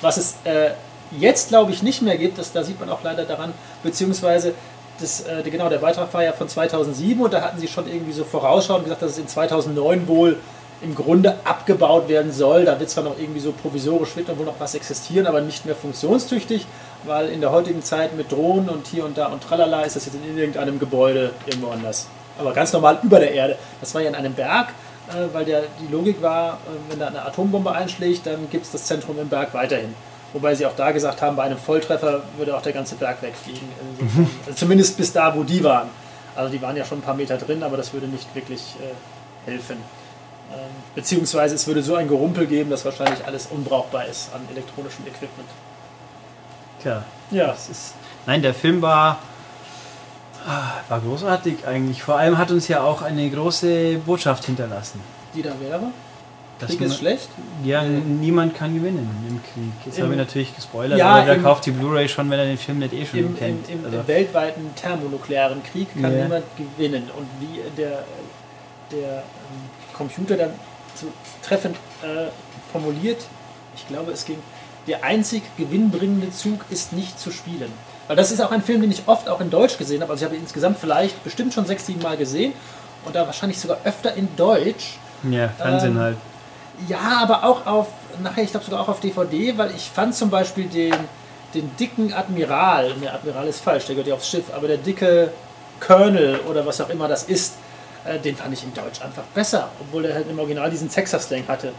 Was 0.00 0.16
es 0.16 0.34
äh, 0.44 0.70
jetzt, 1.18 1.48
glaube 1.48 1.72
ich, 1.72 1.82
nicht 1.82 2.00
mehr 2.00 2.16
gibt, 2.16 2.38
das, 2.38 2.52
da 2.52 2.64
sieht 2.64 2.80
man 2.80 2.88
auch 2.88 3.02
leider 3.02 3.24
daran, 3.24 3.52
beziehungsweise 3.82 4.54
das, 5.00 5.22
äh, 5.26 5.42
genau, 5.48 5.68
der 5.68 5.78
Beitrag 5.78 6.12
war 6.14 6.22
ja 6.22 6.32
von 6.32 6.48
2007 6.48 7.20
und 7.20 7.32
da 7.32 7.42
hatten 7.42 7.58
sie 7.58 7.68
schon 7.68 7.86
irgendwie 7.86 8.12
so 8.12 8.24
vorausschauend 8.24 8.84
gesagt, 8.84 9.02
dass 9.02 9.12
es 9.12 9.18
in 9.18 9.28
2009 9.28 10.08
wohl 10.08 10.38
im 10.80 10.94
Grunde 10.94 11.36
abgebaut 11.44 12.08
werden 12.08 12.32
soll. 12.32 12.64
Da 12.64 12.78
wird 12.78 12.90
zwar 12.90 13.04
noch 13.04 13.18
irgendwie 13.18 13.40
so 13.40 13.52
provisorisch, 13.52 14.16
wird 14.16 14.28
dann 14.28 14.38
wohl 14.38 14.46
noch 14.46 14.58
was 14.60 14.74
existieren, 14.74 15.26
aber 15.26 15.40
nicht 15.40 15.66
mehr 15.66 15.74
funktionstüchtig, 15.74 16.66
weil 17.04 17.28
in 17.28 17.40
der 17.40 17.52
heutigen 17.52 17.82
Zeit 17.82 18.16
mit 18.16 18.32
Drohnen 18.32 18.68
und 18.68 18.86
hier 18.86 19.04
und 19.04 19.18
da 19.18 19.26
und 19.26 19.42
tralala 19.42 19.82
ist 19.82 19.96
das 19.96 20.06
jetzt 20.06 20.14
in 20.14 20.38
irgendeinem 20.38 20.78
Gebäude 20.78 21.32
irgendwo 21.46 21.68
anders. 21.68 22.06
Aber 22.38 22.52
ganz 22.52 22.72
normal 22.72 22.98
über 23.02 23.18
der 23.18 23.32
Erde. 23.32 23.56
Das 23.80 23.94
war 23.94 24.02
ja 24.02 24.08
in 24.08 24.14
einem 24.14 24.34
Berg, 24.34 24.68
äh, 25.08 25.32
weil 25.32 25.44
der, 25.44 25.62
die 25.80 25.92
Logik 25.92 26.20
war, 26.22 26.54
äh, 26.54 26.90
wenn 26.90 26.98
da 26.98 27.08
eine 27.08 27.24
Atombombe 27.24 27.70
einschlägt, 27.72 28.26
dann 28.26 28.50
gibt 28.50 28.64
es 28.64 28.72
das 28.72 28.84
Zentrum 28.84 29.18
im 29.18 29.28
Berg 29.28 29.54
weiterhin. 29.54 29.94
Wobei 30.32 30.54
sie 30.54 30.66
auch 30.66 30.74
da 30.74 30.90
gesagt 30.90 31.22
haben, 31.22 31.36
bei 31.36 31.44
einem 31.44 31.58
Volltreffer 31.58 32.22
würde 32.36 32.56
auch 32.56 32.62
der 32.62 32.72
ganze 32.72 32.96
Berg 32.96 33.22
wegfliegen. 33.22 33.68
Insofern, 34.00 34.30
also 34.46 34.56
zumindest 34.58 34.96
bis 34.96 35.12
da, 35.12 35.34
wo 35.36 35.44
die 35.44 35.62
waren. 35.62 35.88
Also 36.34 36.50
die 36.50 36.60
waren 36.60 36.76
ja 36.76 36.84
schon 36.84 36.98
ein 36.98 37.02
paar 37.02 37.14
Meter 37.14 37.36
drin, 37.36 37.62
aber 37.62 37.76
das 37.76 37.92
würde 37.92 38.08
nicht 38.08 38.34
wirklich 38.34 38.74
äh, 38.80 39.48
helfen. 39.50 39.76
Ähm, 40.52 40.58
beziehungsweise 40.94 41.54
es 41.54 41.66
würde 41.68 41.82
so 41.82 41.94
ein 41.94 42.08
Gerumpel 42.08 42.46
geben, 42.46 42.70
dass 42.70 42.84
wahrscheinlich 42.84 43.24
alles 43.24 43.46
unbrauchbar 43.46 44.06
ist 44.06 44.34
an 44.34 44.40
elektronischem 44.50 45.06
Equipment. 45.06 45.48
Tja, 46.82 47.04
Ja, 47.30 47.46
das 47.46 47.68
ist. 47.68 47.94
Nein, 48.26 48.42
der 48.42 48.54
Film 48.54 48.82
war. 48.82 49.18
Ah, 50.46 50.72
War 50.88 51.00
großartig 51.00 51.66
eigentlich. 51.66 52.02
Vor 52.02 52.16
allem 52.16 52.38
hat 52.38 52.50
uns 52.50 52.68
ja 52.68 52.82
auch 52.82 53.02
eine 53.02 53.28
große 53.30 53.98
Botschaft 54.04 54.44
hinterlassen. 54.46 55.00
die 55.34 55.42
da 55.42 55.50
wäre. 55.60 55.82
Dass 56.60 56.70
Krieg 56.70 56.80
man- 56.80 56.88
ist 56.90 56.98
schlecht. 56.98 57.28
Ja, 57.64 57.82
niemand 57.82 58.54
kann 58.54 58.72
gewinnen 58.74 59.08
im 59.28 59.40
Krieg. 59.42 59.72
Jetzt 59.84 59.98
Im- 59.98 60.04
habe 60.04 60.14
ich 60.14 60.18
natürlich 60.18 60.54
gespoilert, 60.54 60.96
Ja, 60.98 61.16
aber 61.16 61.26
wer 61.26 61.34
im- 61.34 61.42
kauft 61.42 61.66
die 61.66 61.72
Blu-ray 61.72 62.08
schon, 62.08 62.30
wenn 62.30 62.38
er 62.38 62.44
den 62.46 62.56
Film 62.58 62.78
nicht 62.78 62.92
eh 62.94 63.04
schon 63.04 63.18
Im, 63.18 63.26
im, 63.26 63.36
kennt? 63.36 63.68
im, 63.68 63.84
also, 63.84 63.98
im 63.98 64.06
weltweiten 64.06 64.70
thermonuklearen 64.76 65.62
Krieg 65.64 65.88
kann 66.00 66.16
Ja. 66.16 66.22
niemand 66.24 66.44
gewinnen. 66.56 67.10
Und 67.16 67.26
wie 67.40 67.60
der, 67.76 68.04
der 68.92 69.14
ähm, 69.18 69.22
Computer 69.92 70.36
dann 70.36 70.50
so 70.94 71.06
treffend 71.42 71.76
äh, 72.02 72.28
formuliert, 72.70 73.22
ich 73.74 73.88
glaube, 73.88 74.12
es 74.12 74.24
ging, 74.24 74.38
der 74.86 75.02
einzig 75.02 75.42
gewinnbringende 75.56 76.30
Zug 76.30 76.60
ist 76.70 76.92
nicht 76.92 77.18
zu 77.18 77.32
spielen. 77.32 77.72
Weil 78.06 78.16
das 78.16 78.30
ist 78.30 78.40
auch 78.40 78.50
ein 78.50 78.62
Film, 78.62 78.82
den 78.82 78.90
ich 78.90 79.02
oft 79.06 79.28
auch 79.28 79.40
in 79.40 79.50
Deutsch 79.50 79.78
gesehen 79.78 80.02
habe. 80.02 80.12
Also 80.12 80.22
ich 80.22 80.26
habe 80.26 80.36
ihn 80.36 80.42
insgesamt 80.42 80.78
vielleicht 80.78 81.22
bestimmt 81.24 81.54
schon 81.54 81.64
sechs, 81.66 81.86
sieben 81.86 82.02
Mal 82.02 82.16
gesehen 82.16 82.52
und 83.04 83.14
da 83.16 83.26
wahrscheinlich 83.26 83.58
sogar 83.58 83.78
öfter 83.84 84.14
in 84.14 84.28
Deutsch. 84.36 84.98
ja, 85.30 85.48
Fernsehen 85.48 85.92
ähm, 85.96 86.02
halt. 86.02 86.16
Ja, 86.88 87.20
aber 87.22 87.44
auch 87.44 87.66
auf, 87.66 87.86
nachher, 88.22 88.42
ich 88.42 88.50
glaube 88.50 88.64
sogar 88.66 88.80
auch 88.80 88.88
auf 88.88 89.00
DVD, 89.00 89.56
weil 89.56 89.70
ich 89.74 89.90
fand 89.90 90.14
zum 90.14 90.28
Beispiel 90.28 90.66
den, 90.66 90.94
den 91.54 91.74
dicken 91.76 92.12
Admiral, 92.12 92.92
der 92.94 93.14
Admiral 93.14 93.46
ist 93.46 93.60
falsch, 93.60 93.86
der 93.86 93.94
gehört 93.94 94.08
ja 94.08 94.14
aufs 94.14 94.28
Schiff, 94.28 94.44
aber 94.54 94.66
der 94.66 94.78
dicke 94.78 95.32
Colonel 95.80 96.40
oder 96.50 96.66
was 96.66 96.80
auch 96.80 96.88
immer 96.90 97.06
das 97.08 97.24
ist, 97.24 97.54
äh, 98.04 98.18
den 98.18 98.36
fand 98.36 98.52
ich 98.52 98.64
in 98.64 98.74
Deutsch 98.74 99.00
einfach 99.02 99.22
besser, 99.34 99.68
obwohl 99.80 100.02
der 100.02 100.14
halt 100.14 100.28
im 100.28 100.38
Original 100.38 100.68
diesen 100.68 100.90
Texas-Slang 100.90 101.44
hatte. 101.48 101.72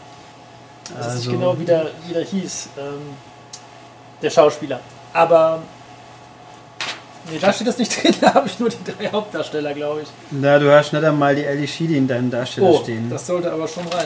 Das 0.96 1.08
ist 1.08 1.12
Also- 1.14 1.18
nicht 1.32 1.40
genau 1.40 1.60
wie 1.60 1.66
der, 1.66 1.88
wie 2.08 2.14
der 2.14 2.24
hieß, 2.24 2.70
ähm, 2.80 3.16
der 4.22 4.30
Schauspieler. 4.30 4.80
Aber 5.14 5.62
nee, 7.32 7.38
da 7.40 7.52
steht 7.54 7.68
das 7.68 7.78
nicht 7.78 7.92
drin, 8.04 8.14
da 8.22 8.34
habe 8.34 8.48
ich 8.48 8.60
nur 8.60 8.70
die 8.70 8.78
drei 8.84 9.10
Hauptdarsteller, 9.12 9.74
glaube 9.74 10.02
ich. 10.02 10.08
Na, 10.32 10.60
du 10.60 10.72
hast 10.72 10.94
nicht 10.94 11.04
einmal 11.04 11.36
die 11.36 11.44
Ellie 11.44 11.68
Sheedy 11.68 11.98
in 11.98 12.08
deinem 12.08 12.30
Darsteller 12.32 12.68
Oh, 12.68 12.80
stehen. 12.84 13.10
das 13.10 13.26
sollte 13.28 13.52
aber 13.52 13.68
schon 13.68 13.84
rein. 13.88 14.06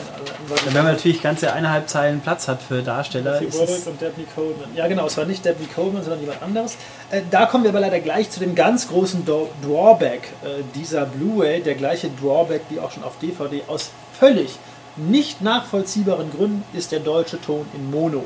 Also, 0.50 0.66
Wenn 0.66 0.72
man 0.84 0.92
natürlich 0.92 1.22
ganze 1.22 1.52
eineinhalb 1.52 1.88
Zeilen 1.88 2.20
Platz 2.20 2.48
hat 2.48 2.62
für 2.62 2.82
Darsteller, 2.82 3.32
Matthew 3.40 3.48
ist 3.48 3.60
es, 3.70 3.86
und 3.86 4.00
Dabney 4.00 4.26
Coleman. 4.34 4.70
Ja, 4.74 4.86
genau, 4.88 5.06
es 5.06 5.16
war 5.16 5.24
nicht 5.24 5.44
Dabney 5.44 5.66
Coleman, 5.66 6.02
sondern 6.02 6.20
jemand 6.20 6.42
anderes. 6.42 6.76
Äh, 7.10 7.22
da 7.30 7.46
kommen 7.46 7.64
wir 7.64 7.70
aber 7.70 7.80
leider 7.80 8.00
gleich 8.00 8.30
zu 8.30 8.40
dem 8.40 8.54
ganz 8.54 8.88
großen 8.88 9.24
Do 9.24 9.48
Drawback 9.64 10.28
äh, 10.42 10.62
dieser 10.74 11.06
Blu-ray, 11.06 11.62
der 11.62 11.74
gleiche 11.74 12.10
Drawback 12.20 12.62
wie 12.68 12.80
auch 12.80 12.90
schon 12.90 13.04
auf 13.04 13.18
DVD. 13.20 13.62
Aus 13.68 13.90
völlig 14.18 14.56
nicht 14.96 15.40
nachvollziehbaren 15.40 16.30
Gründen 16.30 16.64
ist 16.76 16.92
der 16.92 17.00
deutsche 17.00 17.40
Ton 17.40 17.64
in 17.74 17.90
Mono. 17.90 18.24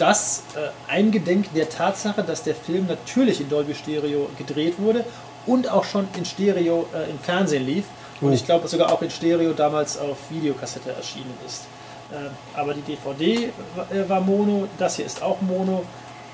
Das 0.00 0.44
äh, 0.56 0.90
eingedenk 0.90 1.52
der 1.52 1.68
Tatsache, 1.68 2.22
dass 2.22 2.42
der 2.42 2.54
Film 2.54 2.86
natürlich 2.86 3.38
in 3.38 3.50
Dolby 3.50 3.74
Stereo 3.74 4.30
gedreht 4.38 4.78
wurde 4.78 5.04
und 5.44 5.68
auch 5.68 5.84
schon 5.84 6.08
in 6.16 6.24
Stereo 6.24 6.86
äh, 6.94 7.10
im 7.10 7.18
Fernsehen 7.18 7.66
lief. 7.66 7.84
Und 8.22 8.30
Oh. 8.30 8.32
ich 8.32 8.46
glaube 8.46 8.66
sogar 8.66 8.92
auch 8.92 9.02
in 9.02 9.10
Stereo 9.10 9.52
damals 9.52 9.98
auf 9.98 10.16
Videokassette 10.30 10.92
erschienen 10.92 11.34
ist. 11.46 11.64
Ähm, 12.14 12.30
aber 12.54 12.72
die 12.72 12.80
DVD 12.80 13.50
war, 13.76 13.92
äh, 13.92 14.08
war 14.08 14.22
Mono, 14.22 14.68
das 14.78 14.96
hier 14.96 15.04
ist 15.04 15.22
auch 15.22 15.42
Mono. 15.42 15.84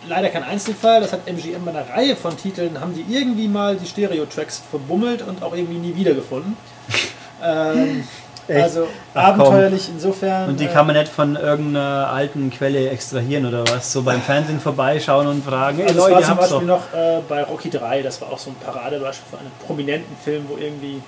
Leider 0.06 0.28
kein 0.28 0.44
Einzelfall, 0.44 1.00
das 1.00 1.12
hat 1.12 1.26
MGM 1.26 1.64
bei 1.64 1.72
einer 1.72 1.88
Reihe 1.88 2.14
von 2.14 2.36
Titeln, 2.36 2.80
haben 2.80 2.94
die 2.94 3.04
irgendwie 3.12 3.48
mal 3.48 3.76
die 3.76 3.86
Stereo-Tracks 3.86 4.62
verbummelt 4.70 5.22
und 5.22 5.42
auch 5.42 5.54
irgendwie 5.56 5.78
nie 5.78 5.96
wiedergefunden. 5.96 6.56
ähm, 7.42 8.04
Echt? 8.48 8.62
also 8.62 8.86
Ach, 9.14 9.34
komm. 9.34 9.40
abenteuerlich 9.42 9.88
insofern. 9.88 10.48
Und 10.50 10.60
die 10.60 10.66
äh, 10.66 10.68
kann 10.68 10.86
man 10.86 10.96
nicht 10.96 11.08
von 11.10 11.36
irgendeiner 11.36 12.08
alten 12.12 12.50
Quelle 12.50 12.90
extrahieren 12.90 13.46
oder 13.46 13.64
was? 13.68 13.92
So 13.92 14.02
beim 14.02 14.22
Fernsehen 14.22 14.60
vorbeischauen 14.60 15.26
und 15.26 15.44
fragen, 15.44 15.82
Also 15.82 16.00
war 16.00 16.08
Leute, 16.08 16.20
ihr 16.20 16.26
zum 16.26 16.36
habt's 16.36 16.50
Beispiel 16.50 16.68
doch. 16.68 16.92
noch 16.92 16.98
äh, 16.98 17.20
bei 17.28 17.42
Rocky 17.42 17.70
3, 17.70 18.02
das 18.02 18.20
war 18.20 18.32
auch 18.32 18.38
so 18.38 18.50
ein 18.50 18.56
Paradebeispiel 18.64 19.26
für 19.30 19.38
einen 19.38 19.50
prominenten 19.66 20.16
Film, 20.22 20.44
wo 20.48 20.56
irgendwie 20.56 21.02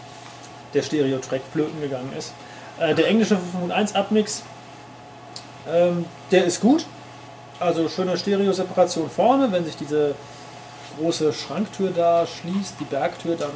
der 0.75 0.83
Stereo-Track 0.83 1.43
flöten 1.53 1.81
gegangen 1.81 2.13
ist. 2.19 2.33
Äh, 2.81 2.95
der 2.95 3.07
englische 3.09 3.35
5.1 3.37 3.95
Abmix, 3.95 4.43
ähm, 5.73 6.05
der 6.31 6.45
ist 6.45 6.61
gut. 6.61 6.85
Also 7.61 7.89
schöne 7.89 8.17
Stereo-Separation 8.17 9.11
vorne, 9.11 9.51
wenn 9.51 9.65
sich 9.65 9.77
diese 9.77 10.15
große 10.99 11.33
Schranktür 11.33 11.91
da 11.91 12.27
schließt, 12.27 12.75
die 12.81 12.85
Bergtür, 12.85 13.37
dann 13.37 13.51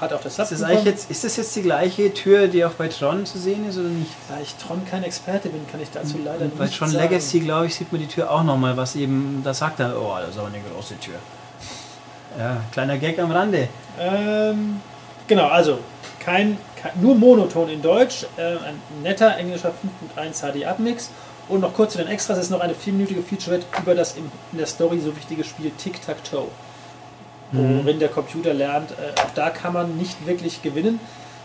hat 0.00 0.12
auch 0.12 0.20
das 0.20 0.38
Ist 0.38 0.52
das, 0.52 0.62
eigentlich 0.62 0.84
jetzt, 0.84 1.10
ist 1.10 1.24
das 1.24 1.36
jetzt 1.36 1.54
die 1.56 1.62
gleiche 1.62 2.12
Tür, 2.12 2.48
die 2.48 2.64
auch 2.64 2.72
bei 2.72 2.88
Tron 2.88 3.24
zu 3.26 3.38
sehen 3.38 3.68
ist 3.68 3.78
oder 3.78 3.88
nicht? 3.88 4.12
Da 4.28 4.38
ich 4.42 4.54
Tron 4.56 4.84
kein 4.84 5.02
Experte 5.04 5.48
bin, 5.48 5.66
kann 5.70 5.80
ich 5.80 5.90
dazu 5.90 6.16
leider 6.24 6.44
Und 6.44 6.58
bei 6.58 6.64
nicht 6.64 6.78
Tron 6.78 6.88
sagen. 6.88 7.02
Legacy, 7.02 7.40
glaube 7.40 7.66
ich, 7.66 7.74
sieht 7.74 7.92
man 7.92 8.00
die 8.00 8.06
Tür 8.08 8.30
auch 8.30 8.42
nochmal, 8.42 8.76
was 8.76 8.96
eben, 8.96 9.42
da 9.44 9.54
sagt 9.54 9.80
er, 9.80 9.94
oh, 10.00 10.16
das 10.20 10.30
ist 10.30 10.38
aber 10.38 10.48
eine 10.48 10.60
große 10.74 10.98
Tür. 11.00 11.16
Ja, 12.38 12.58
kleiner 12.72 12.98
Gag 12.98 13.18
am 13.18 13.30
Rande. 13.30 13.68
Ähm, 13.98 14.80
genau, 15.26 15.48
also 15.48 15.78
kein, 16.20 16.58
kein, 16.80 16.92
nur 17.00 17.14
monoton 17.14 17.68
in 17.68 17.82
Deutsch, 17.82 18.24
äh, 18.36 18.42
ein 18.42 18.80
netter 19.02 19.36
englischer 19.36 19.72
5.1 20.16 20.40
HD 20.52 20.64
Upmix 20.64 21.10
und 21.48 21.60
noch 21.60 21.74
kurz 21.74 21.92
zu 21.92 21.98
den 21.98 22.06
Extras, 22.06 22.38
es 22.38 22.44
ist 22.44 22.50
noch 22.50 22.60
eine 22.60 22.74
vierminütige 22.74 23.22
Featurette 23.22 23.66
über 23.82 23.94
das 23.94 24.16
in 24.16 24.30
der 24.52 24.66
Story 24.66 25.00
so 25.00 25.16
wichtige 25.16 25.42
Spiel 25.42 25.72
Tic-Tac-Toe, 25.76 26.46
Mhm. 26.46 26.69
Worin 27.52 27.98
der 27.98 28.08
Computer 28.08 28.54
lernt, 28.54 28.90
äh, 28.92 29.20
auch 29.20 29.30
da 29.34 29.50
kann 29.50 29.72
man 29.72 29.96
nicht 29.96 30.26
wirklich 30.26 30.62
gewinnen. 30.62 31.00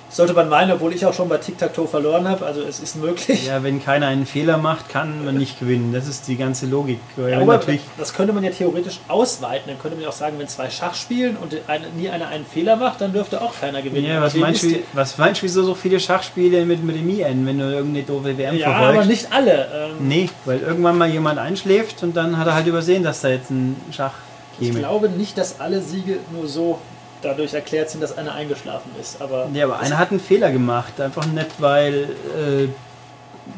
Sollte 0.08 0.34
man 0.34 0.48
meinen, 0.48 0.72
obwohl 0.72 0.94
ich 0.94 1.04
auch 1.06 1.14
schon 1.16 1.28
bei 1.28 1.38
Tic-Tac-Toe 1.38 1.88
verloren 1.88 2.28
habe, 2.30 2.46
also 2.46 2.62
es 2.62 2.80
ist 2.80 2.96
möglich. 2.96 3.48
Ja, 3.48 3.64
wenn 3.64 3.84
keiner 3.84 4.06
einen 4.08 4.26
Fehler 4.28 4.58
macht, 4.58 4.88
kann 4.88 5.26
man 5.26 5.36
nicht 5.36 5.60
gewinnen. 5.60 5.92
Das 5.94 6.08
ist 6.08 6.28
die 6.28 6.38
ganze 6.38 6.68
Logik. 6.68 7.00
Ja, 7.18 7.40
aber 7.42 7.54
natürlich, 7.58 7.82
das 7.98 8.14
könnte 8.14 8.32
man 8.32 8.44
ja 8.44 8.52
theoretisch 8.52 9.00
ausweiten. 9.10 9.64
Dann 9.68 9.80
könnte 9.80 9.96
man 9.98 10.04
ja 10.04 10.10
auch 10.10 10.14
sagen, 10.14 10.36
wenn 10.38 10.48
zwei 10.48 10.70
Schach 10.70 10.94
spielen 10.94 11.36
und 11.36 11.56
eine, 11.68 11.88
nie 11.98 12.08
einer 12.08 12.28
einen 12.30 12.46
Fehler 12.46 12.76
macht, 12.78 13.02
dann 13.02 13.12
dürfte 13.14 13.42
auch 13.42 13.60
keiner 13.60 13.82
gewinnen. 13.82 14.06
ja, 14.08 14.22
was, 14.22 14.36
meinst 14.36 14.64
du, 14.64 14.76
was 14.94 15.18
meinst 15.18 15.42
du, 15.42 15.46
wieso 15.48 15.64
so 15.64 15.74
viele 15.76 16.00
Schachspiele 16.00 16.66
mit 16.66 16.80
Remis 16.88 17.20
enden, 17.22 17.46
wenn 17.48 17.58
du 17.58 17.66
irgendeine 17.66 18.06
doofe 18.06 18.38
WM 18.38 18.56
Ja, 18.56 18.70
verfolgst? 18.72 18.98
aber 19.00 19.06
nicht 19.06 19.34
alle. 19.34 19.68
Ähm, 20.00 20.08
Nee, 20.08 20.30
weil 20.46 20.60
irgendwann 20.60 20.98
mal 21.00 21.10
jemand 21.10 21.40
einschläft 21.40 22.04
und 22.04 22.16
dann 22.16 22.38
hat 22.38 22.46
er 22.48 22.54
halt 22.54 22.68
übersehen, 22.68 23.04
dass 23.04 23.22
da 23.22 23.30
jetzt 23.30 23.50
ein 23.50 23.76
Schach 23.92 24.14
ich 24.60 24.68
käme. 24.70 24.80
glaube 24.80 25.10
nicht, 25.10 25.38
dass 25.38 25.60
alle 25.60 25.82
Siege 25.82 26.18
nur 26.32 26.48
so 26.48 26.80
dadurch 27.22 27.54
erklärt 27.54 27.90
sind, 27.90 28.02
dass 28.02 28.18
einer 28.18 28.34
eingeschlafen 28.34 28.92
ist. 29.00 29.22
Aber 29.22 29.48
Nee, 29.52 29.64
aber 29.64 29.80
einer 29.80 29.98
hat 29.98 30.12
einen 30.12 30.20
Fehler 30.20 30.52
gemacht. 30.52 31.00
Einfach 31.02 31.26
nicht, 31.26 31.60
weil, 31.60 32.04
äh, 32.38 32.68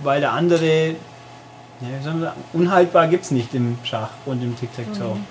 weil 0.03 0.21
der 0.21 0.31
andere. 0.33 0.89
Ja, 1.79 1.87
wie 1.99 2.03
soll 2.03 2.13
man 2.13 2.21
sagen, 2.23 2.43
unhaltbar 2.53 3.07
gibt 3.07 3.25
es 3.25 3.31
nicht 3.31 3.53
im 3.53 3.77
Schach 3.83 4.09
und 4.25 4.41
im 4.41 4.57
Tic-Tac-Toe. 4.57 5.15
Mhm. 5.15 5.25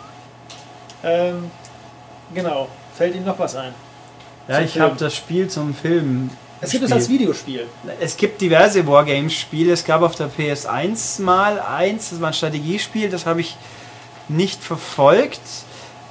ähm, 1.03 1.51
genau. 2.35 2.69
Fällt 2.95 3.15
Ihnen 3.17 3.27
noch 3.27 3.39
was 3.39 3.57
ein? 3.57 3.75
Ja, 4.49 4.57
Zum 4.57 4.65
ich 4.65 4.73
Film. 4.73 4.85
habe 4.85 4.97
das 4.97 5.15
Spiel 5.15 5.49
zum 5.49 5.75
Film. 5.75 6.31
Es 6.61 6.71
gibt 6.71 6.85
es 6.85 6.91
gespielt. 6.91 6.93
als 6.93 7.09
Videospiel. 7.09 7.67
Es 8.01 8.17
gibt 8.17 8.41
diverse 8.41 8.87
Wargames-Spiele. 8.87 9.73
Es 9.73 9.85
gab 9.85 10.03
auf 10.03 10.15
der 10.15 10.31
PS1 10.31 11.21
mal 11.21 11.61
eins, 11.61 12.11
das 12.11 12.21
war 12.21 12.29
ein 12.29 12.35
Strategiespiel, 12.35 13.11
das 13.11 13.27
habe 13.27 13.41
ich 13.43 13.57
nicht 14.29 14.63
verfolgt. 14.63 15.41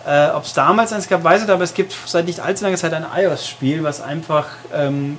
Äh, 0.05 0.29
Ob 0.29 0.43
es 0.43 0.53
damals 0.53 0.93
eins 0.93 1.07
gab, 1.07 1.23
weiß 1.23 1.41
ich 1.41 1.47
nicht, 1.47 1.53
aber 1.53 1.63
es 1.63 1.73
gibt 1.73 1.95
seit 2.05 2.25
nicht 2.25 2.39
allzu 2.39 2.63
langer 2.63 2.77
Zeit 2.77 2.93
ein 2.93 3.05
iOS-Spiel, 3.15 3.83
was 3.83 4.01
einfach 4.01 4.47
ähm, 4.73 5.17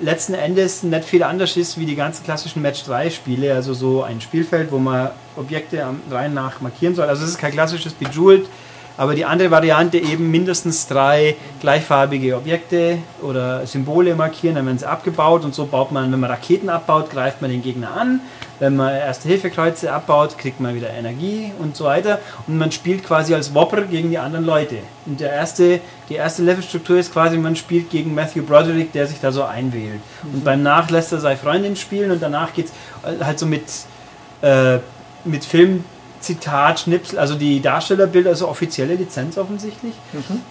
letzten 0.00 0.34
Endes 0.34 0.82
nicht 0.82 1.04
viel 1.04 1.22
anders 1.22 1.56
ist 1.56 1.78
wie 1.78 1.86
die 1.86 1.96
ganzen 1.96 2.24
klassischen 2.24 2.62
Match 2.62 2.82
3-Spiele. 2.82 3.54
Also 3.54 3.74
so 3.74 4.02
ein 4.02 4.20
Spielfeld, 4.20 4.72
wo 4.72 4.78
man 4.78 5.10
Objekte 5.36 5.84
am 5.84 6.00
Reihen 6.10 6.34
nach 6.34 6.60
markieren 6.60 6.94
soll. 6.94 7.08
Also 7.08 7.24
es 7.24 7.30
ist 7.30 7.38
kein 7.38 7.52
klassisches 7.52 7.92
Bejeweled, 7.92 8.48
aber 8.96 9.14
die 9.14 9.24
andere 9.24 9.50
Variante 9.50 9.98
eben 9.98 10.30
mindestens 10.30 10.86
drei 10.86 11.36
gleichfarbige 11.60 12.36
Objekte 12.36 12.98
oder 13.22 13.66
Symbole 13.66 14.14
markieren, 14.14 14.56
dann 14.56 14.66
werden 14.66 14.78
sie 14.78 14.88
abgebaut 14.88 15.44
und 15.44 15.54
so 15.54 15.66
baut 15.66 15.90
man, 15.92 16.12
wenn 16.12 16.20
man 16.20 16.30
Raketen 16.30 16.68
abbaut, 16.68 17.10
greift 17.10 17.40
man 17.40 17.50
den 17.50 17.62
Gegner 17.62 17.92
an. 17.92 18.20
Wenn 18.60 18.76
man 18.76 18.94
Erste-Hilfe-Kreuze 18.94 19.90
abbaut, 19.90 20.36
kriegt 20.36 20.60
man 20.60 20.74
wieder 20.74 20.90
Energie 20.90 21.50
und 21.58 21.74
so 21.74 21.86
weiter. 21.86 22.20
Und 22.46 22.58
man 22.58 22.70
spielt 22.70 23.04
quasi 23.04 23.34
als 23.34 23.54
Whopper 23.54 23.82
gegen 23.82 24.10
die 24.10 24.18
anderen 24.18 24.44
Leute. 24.44 24.76
Und 25.06 25.18
der 25.18 25.32
erste, 25.32 25.80
die 26.10 26.14
erste 26.14 26.42
Levelstruktur 26.42 26.98
ist 26.98 27.12
quasi, 27.12 27.38
man 27.38 27.56
spielt 27.56 27.88
gegen 27.90 28.14
Matthew 28.14 28.42
Broderick, 28.42 28.92
der 28.92 29.06
sich 29.06 29.18
da 29.18 29.32
so 29.32 29.44
einwählt. 29.44 30.00
Und 30.22 30.44
beim 30.44 30.62
Nach 30.62 30.90
lässt 30.90 31.10
er 31.10 31.20
seine 31.20 31.38
Freundin 31.38 31.74
spielen 31.74 32.10
und 32.10 32.22
danach 32.22 32.52
geht 32.52 32.66
es 32.66 33.24
halt 33.24 33.38
so 33.38 33.46
mit, 33.46 33.64
äh, 34.42 34.78
mit 35.24 35.42
Filmzitat, 35.46 36.80
Schnipsel, 36.80 37.18
also 37.18 37.36
die 37.36 37.62
Darstellerbilder, 37.62 38.28
also 38.28 38.46
offizielle 38.46 38.94
Lizenz 38.94 39.38
offensichtlich, 39.38 39.94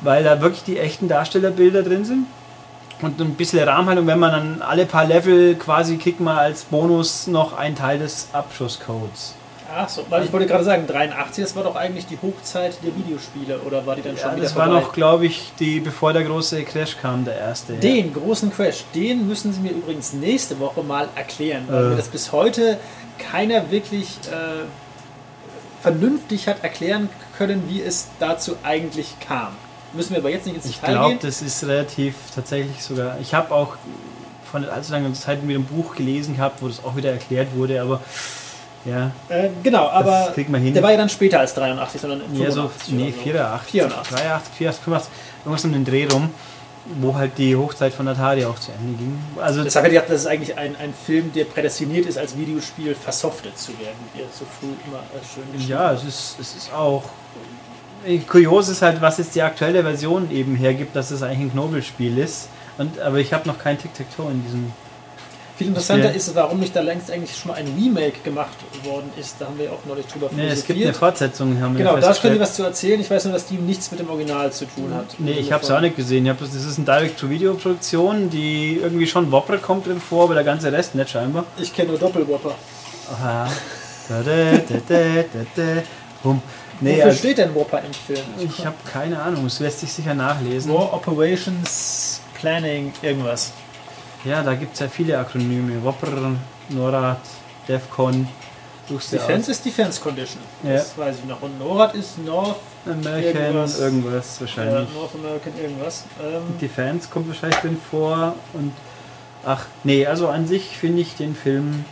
weil 0.01 0.23
da 0.23 0.41
wirklich 0.41 0.63
die 0.63 0.79
echten 0.79 1.07
Darstellerbilder 1.07 1.83
drin 1.83 2.05
sind. 2.05 2.25
Und 3.01 3.19
ein 3.21 3.35
bisschen 3.35 3.67
Rahmenhaltung, 3.67 4.07
wenn 4.07 4.19
man 4.19 4.31
dann 4.31 4.61
alle 4.61 4.85
paar 4.85 5.05
Level 5.05 5.55
quasi 5.55 5.97
kriegt 5.97 6.19
man 6.19 6.37
als 6.37 6.65
Bonus 6.65 7.27
noch 7.27 7.57
einen 7.57 7.75
Teil 7.75 7.99
des 7.99 8.27
Abschusscodes. 8.33 9.35
Ach 9.73 9.87
so, 9.87 10.03
weil 10.09 10.25
ich 10.25 10.33
wollte 10.33 10.47
gerade 10.47 10.63
sagen, 10.63 10.87
83, 10.87 11.43
das 11.43 11.55
war 11.55 11.63
doch 11.63 11.75
eigentlich 11.75 12.07
die 12.07 12.17
Hochzeit 12.21 12.73
der 12.83 12.95
Videospiele, 12.95 13.59
oder 13.59 13.85
war 13.85 13.95
die 13.95 14.01
dann 14.01 14.17
schon 14.17 14.29
Ja, 14.31 14.35
wieder 14.35 14.43
das 14.45 14.55
war 14.55 14.65
vorbei? 14.65 14.81
noch, 14.81 14.91
glaube 14.93 15.25
ich, 15.27 15.51
die, 15.59 15.79
bevor 15.79 16.11
der 16.11 16.23
große 16.23 16.63
Crash 16.63 16.97
kam, 16.99 17.23
der 17.23 17.37
erste. 17.37 17.73
ja. 17.75 17.79
Den 17.79 18.11
großen 18.11 18.51
Crash, 18.51 18.83
den 18.95 19.27
müssen 19.27 19.53
Sie 19.53 19.59
mir 19.59 19.71
übrigens 19.71 20.11
nächste 20.13 20.59
Woche 20.59 20.81
mal 20.81 21.07
erklären, 21.15 21.65
weil 21.69 21.83
Äh. 21.85 21.89
mir 21.89 21.95
das 21.97 22.07
bis 22.07 22.31
heute 22.31 22.79
keiner 23.19 23.69
wirklich 23.69 24.07
äh, 24.31 24.65
vernünftig 25.83 26.47
hat 26.47 26.63
erklären 26.63 27.09
können, 27.37 27.63
wie 27.67 27.81
es 27.81 28.07
dazu 28.19 28.55
eigentlich 28.63 29.15
kam. 29.19 29.49
Müssen 29.93 30.11
wir 30.11 30.19
aber 30.19 30.29
jetzt 30.29 30.45
nicht 30.45 30.55
ins 30.57 30.65
Ich 30.65 30.75
Detail 30.79 30.91
glaube, 30.93 31.09
gehen. 31.09 31.19
das 31.21 31.41
ist 31.41 31.63
relativ 31.65 32.15
tatsächlich 32.35 32.81
sogar. 32.83 33.17
Ich 33.19 33.33
habe 33.33 33.53
auch 33.53 33.75
von 34.51 34.61
nicht 34.61 34.71
allzu 34.71 34.91
langer 34.91 35.13
Zeit 35.13 35.47
wieder 35.47 35.59
ein 35.59 35.65
Buch 35.65 35.95
gelesen 35.95 36.35
gehabt, 36.35 36.61
wo 36.61 36.67
das 36.67 36.83
auch 36.83 36.95
wieder 36.95 37.11
erklärt 37.11 37.47
wurde, 37.55 37.81
aber 37.81 38.01
ja, 38.85 39.11
Äh, 39.27 39.49
genau, 39.61 39.89
aber 39.89 40.31
kriegt 40.33 40.49
man 40.49 40.61
hin. 40.61 40.73
der 40.73 40.81
war 40.81 40.91
ja 40.91 40.97
dann 40.97 41.09
später 41.09 41.39
als 41.39 41.53
83, 41.53 41.99
sondern 42.01 42.21
ja, 42.33 42.49
so, 42.49 42.69
85 42.69 42.93
nee, 42.93 43.03
oder 43.03 43.11
so. 43.11 43.21
84, 43.21 43.71
84. 43.71 44.15
83, 44.17 44.53
84, 44.55 44.83
85, 44.83 45.11
irgendwas 45.43 45.65
um 45.65 45.73
den 45.73 45.85
Dreh 45.85 46.05
rum, 46.07 46.29
wo 47.01 47.13
halt 47.15 47.37
die 47.37 47.55
Hochzeit 47.55 47.93
von 47.93 48.07
Atari 48.07 48.45
auch 48.45 48.57
zu 48.57 48.71
Ende 48.71 48.97
ging. 48.97 49.19
Also 49.39 49.63
Deshalb 49.63 49.85
hätte 49.85 49.95
ich 49.95 50.01
gedacht, 50.01 50.13
das 50.13 50.21
ist 50.21 50.27
eigentlich 50.27 50.57
ein, 50.57 50.75
ein 50.77 50.93
Film, 51.05 51.31
der 51.33 51.43
prädestiniert 51.45 52.05
ist, 52.05 52.17
als 52.17 52.37
Videospiel 52.37 52.95
versoftet 52.95 53.57
zu 53.59 53.77
werden, 53.79 53.97
wie 54.13 54.21
ihr 54.21 54.25
so 54.31 54.45
früh 54.59 54.69
immer 54.87 54.99
äh, 54.99 55.23
schön 55.33 55.43
geschrieben 55.51 55.69
Ja, 55.69 55.91
es 55.93 56.03
ist, 56.05 56.37
es 56.39 56.55
ist 56.55 56.73
auch. 56.73 57.03
Kurios 58.27 58.69
ist 58.69 58.81
halt, 58.81 59.01
was 59.01 59.17
jetzt 59.17 59.35
die 59.35 59.41
aktuelle 59.41 59.83
Version 59.83 60.31
eben 60.31 60.55
hergibt, 60.55 60.95
dass 60.95 61.11
es 61.11 61.21
eigentlich 61.21 61.39
ein 61.39 61.51
Knobelspiel 61.51 62.17
ist. 62.17 62.49
Und, 62.77 62.99
aber 62.99 63.17
ich 63.17 63.33
habe 63.33 63.47
noch 63.47 63.59
kein 63.59 63.77
Tic-Tac-Toe 63.77 64.31
in 64.31 64.43
diesem. 64.43 64.71
Viel 65.57 65.67
interessanter 65.67 66.05
Ja. 66.05 66.11
ist, 66.11 66.33
warum 66.35 66.61
nicht 66.61 66.73
da 66.73 66.79
längst 66.79 67.11
eigentlich 67.11 67.35
schon 67.35 67.51
mal 67.51 67.57
ein 67.57 67.67
Remake 67.77 68.21
gemacht 68.23 68.55
worden 68.85 69.09
ist. 69.19 69.35
Da 69.39 69.47
haben 69.47 69.57
wir 69.57 69.65
ja 69.65 69.71
auch 69.71 69.85
neulich 69.85 70.05
drüber 70.05 70.29
Nee, 70.31 70.47
es 70.47 70.65
gibt 70.65 70.81
eine. 70.81 70.93
Fortsetzung, 70.93 71.59
haben 71.59 71.77
wir 71.77 71.83
Genau, 71.83 71.97
da 71.99 72.13
könnt 72.13 72.35
ihr 72.35 72.39
was 72.39 72.53
zu 72.55 72.63
erzählen. 72.63 73.01
Ich 73.01 73.11
weiß 73.11 73.25
nur, 73.25 73.33
dass 73.33 73.45
die 73.47 73.55
nichts 73.55 73.91
mit 73.91 73.99
dem 73.99 74.09
Original 74.09 74.53
zu 74.53 74.63
tun 74.63 74.93
hat. 74.95 75.07
Nee, 75.17 75.33
ich 75.33 75.51
habe 75.51 75.61
es 75.61 75.69
auch 75.69 75.81
nicht 75.81 75.97
gesehen. 75.97 76.23
Ich 76.25 76.29
hab, 76.29 76.39
das 76.39 76.55
ist 76.55 76.77
eine 76.77 76.85
Direct-to-Video-Produktion, 76.85 78.29
die 78.29 78.79
irgendwie 78.81 79.05
schon 79.07 79.29
Whopper 79.33 79.57
kommt 79.57 79.87
drin 79.87 79.99
vor, 79.99 80.23
aber 80.23 80.35
der 80.35 80.45
ganze 80.45 80.71
Rest 80.71 80.95
nicht 80.95 81.09
scheinbar. 81.09 81.43
Ich 81.57 81.73
kenne 81.73 81.89
nur 81.89 81.99
Doppelwhopper. 81.99 82.55
Aha. 83.11 83.49
Da, 84.07 84.21
da, 84.23 84.51
da, 84.53 84.75
da, 84.87 84.97
da, 84.97 85.45
da. 85.55 85.81
Bum. 86.23 86.41
Nee, 86.81 86.91
Wofür 86.91 87.05
also, 87.05 87.17
steht 87.17 87.37
denn 87.37 87.53
Whopper 87.55 87.81
im 87.83 87.93
Film? 87.93 88.25
ich 88.39 88.65
habe 88.65 88.75
keine 88.91 89.21
Ahnung. 89.21 89.45
Es 89.45 89.59
lässt 89.59 89.81
sich 89.81 89.91
sicher 89.91 90.13
nachlesen. 90.13 90.73
War 90.73 90.93
Operations 90.93 92.21
Planning 92.39 92.93
irgendwas. 93.01 93.51
Ja, 94.23 94.43
da 94.43 94.55
gibt 94.55 94.73
es 94.73 94.79
ja 94.79 94.87
viele 94.87 95.17
Akronyme. 95.17 95.83
Whopper, 95.83 96.35
NORAD, 96.69 97.21
DEFCON. 97.67 98.27
Defense 98.89 99.51
ist 99.51 99.63
Defense 99.63 100.01
Condition. 100.01 100.41
Ja. 100.63 100.73
Das 100.73 100.97
weiß 100.97 101.17
ich 101.19 101.25
noch. 101.25 101.41
Und 101.41 101.59
NORAD 101.59 101.95
ist 101.95 102.17
North. 102.17 102.57
American, 102.85 103.41
irgendwas. 103.41 103.79
irgendwas, 103.79 104.41
wahrscheinlich. 104.41 104.93
North 104.93 105.15
American 105.15 105.53
irgendwas. 105.61 106.05
Ähm, 106.23 106.57
Defense 106.59 107.07
kommt 107.09 107.27
wahrscheinlich 107.27 107.59
drin 107.59 107.77
vor. 107.91 108.35
Und 108.53 108.73
ach, 109.45 109.65
nee, 109.83 110.05
also 110.05 110.27
an 110.29 110.47
sich 110.47 110.77
finde 110.77 111.01
ich 111.01 111.15
den 111.15 111.35
Film 111.35 111.85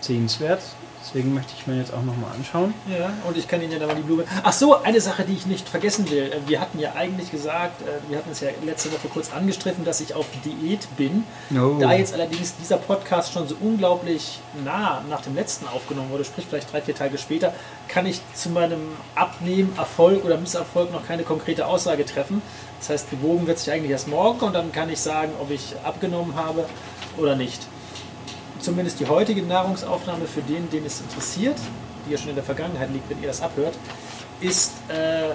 sehenswert. 0.00 0.62
Deswegen 1.12 1.34
möchte 1.34 1.54
ich 1.58 1.66
mir 1.66 1.76
jetzt 1.76 1.92
auch 1.92 2.04
nochmal 2.04 2.30
anschauen. 2.36 2.72
Ja, 2.88 3.12
und 3.26 3.36
ich 3.36 3.48
kann 3.48 3.60
Ihnen 3.60 3.72
ja 3.72 3.80
dann 3.80 3.88
mal 3.88 3.96
die 3.96 4.02
Blume. 4.02 4.22
Ach 4.44 4.52
so, 4.52 4.80
eine 4.80 5.00
Sache, 5.00 5.24
die 5.24 5.32
ich 5.32 5.44
nicht 5.44 5.68
vergessen 5.68 6.08
will. 6.08 6.30
Äh, 6.30 6.36
Wir 6.46 6.60
hatten 6.60 6.78
ja 6.78 6.92
eigentlich 6.94 7.32
gesagt, 7.32 7.82
äh, 7.82 7.86
wir 8.08 8.18
hatten 8.18 8.30
es 8.30 8.38
ja 8.38 8.50
letzte 8.64 8.92
Woche 8.92 9.08
kurz 9.12 9.32
angestriffen, 9.32 9.84
dass 9.84 10.00
ich 10.00 10.14
auf 10.14 10.26
Diät 10.44 10.86
bin. 10.96 11.24
Oh. 11.52 11.78
Da 11.80 11.94
jetzt 11.94 12.14
allerdings 12.14 12.54
dieser 12.56 12.76
Podcast 12.76 13.32
schon 13.32 13.48
so 13.48 13.56
unglaublich 13.60 14.38
nah 14.64 15.02
nach 15.10 15.20
dem 15.22 15.34
letzten 15.34 15.66
aufgenommen 15.66 16.10
wurde, 16.10 16.24
sprich 16.24 16.46
vielleicht 16.48 16.72
drei, 16.72 16.80
vier 16.80 16.94
Tage 16.94 17.18
später, 17.18 17.52
kann 17.88 18.06
ich 18.06 18.20
zu 18.34 18.50
meinem 18.50 18.80
Abnehmen, 19.16 19.72
Erfolg 19.76 20.24
oder 20.24 20.38
Misserfolg 20.38 20.92
noch 20.92 21.04
keine 21.04 21.24
konkrete 21.24 21.66
Aussage 21.66 22.06
treffen. 22.06 22.40
Das 22.78 22.90
heißt, 22.90 23.10
gewogen 23.10 23.48
wird 23.48 23.58
sich 23.58 23.72
eigentlich 23.72 23.90
erst 23.90 24.06
morgen 24.06 24.40
und 24.40 24.54
dann 24.54 24.70
kann 24.70 24.88
ich 24.88 25.00
sagen, 25.00 25.32
ob 25.40 25.50
ich 25.50 25.74
abgenommen 25.82 26.36
habe 26.36 26.66
oder 27.18 27.34
nicht. 27.34 27.66
Zumindest 28.60 29.00
die 29.00 29.06
heutige 29.06 29.42
Nahrungsaufnahme 29.42 30.26
für 30.26 30.42
den, 30.42 30.68
den 30.70 30.84
es 30.84 31.00
interessiert, 31.00 31.56
die 32.06 32.12
ja 32.12 32.18
schon 32.18 32.28
in 32.28 32.34
der 32.34 32.44
Vergangenheit 32.44 32.90
liegt, 32.92 33.08
wenn 33.08 33.20
ihr 33.22 33.28
das 33.28 33.40
abhört, 33.40 33.74
ist 34.40 34.72
äh, 34.88 35.30